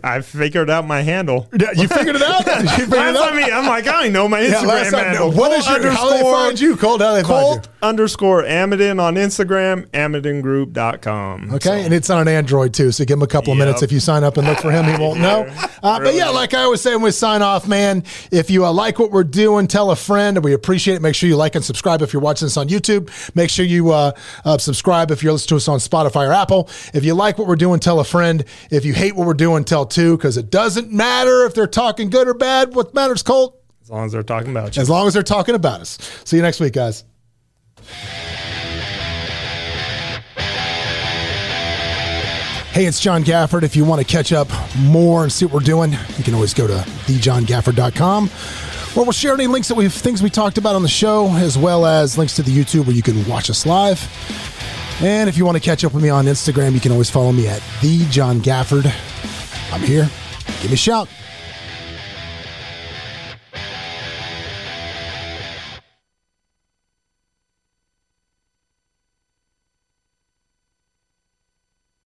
[0.02, 1.48] I figured out my handle.
[1.58, 2.46] yeah, you figured it out?
[2.62, 3.32] You figured it That's out?
[3.32, 3.52] I mean.
[3.52, 5.32] I'm like, I don't know my Instagram time- handle.
[5.32, 6.76] what is Colt your, how they find you?
[6.76, 7.70] Colt, how they find you?
[7.82, 11.54] Underscore Amidan on Instagram, amidangroup.com.
[11.54, 13.82] Okay, and it's on an Android too, so give him a couple of minutes.
[13.82, 15.46] If you sign up and look for him, he won't know.
[15.82, 18.72] Uh, but yeah, like I was saying, when we sign off, man, if you uh,
[18.72, 21.02] like what we're doing, tell a friend, we appreciate it.
[21.02, 23.10] Make sure you like and subscribe if you're watching this on YouTube.
[23.34, 24.12] Make sure you uh,
[24.44, 26.68] uh, subscribe if you're listening to us on Spotify or Apple.
[26.94, 28.44] If you like what we're doing, tell a friend.
[28.70, 32.10] If you hate what we're doing, tell two, because it doesn't matter if they're talking
[32.10, 32.74] good or bad.
[32.74, 33.60] What matters, Colt?
[33.82, 34.82] As long as they're talking about you.
[34.82, 35.98] As long as they're talking about us.
[36.24, 37.04] See you next week, guys.
[42.72, 43.64] Hey, it's John Gafford.
[43.64, 46.54] If you want to catch up more and see what we're doing, you can always
[46.54, 46.74] go to
[47.06, 48.30] thejohngafford.com
[48.94, 51.56] where we'll share any links that we've things we talked about on the show, as
[51.56, 54.00] well as links to the YouTube where you can watch us live.
[55.00, 57.32] And if you want to catch up with me on Instagram, you can always follow
[57.32, 58.86] me at the John Gafford.
[59.72, 60.08] I'm here.
[60.60, 61.08] Give me a shout.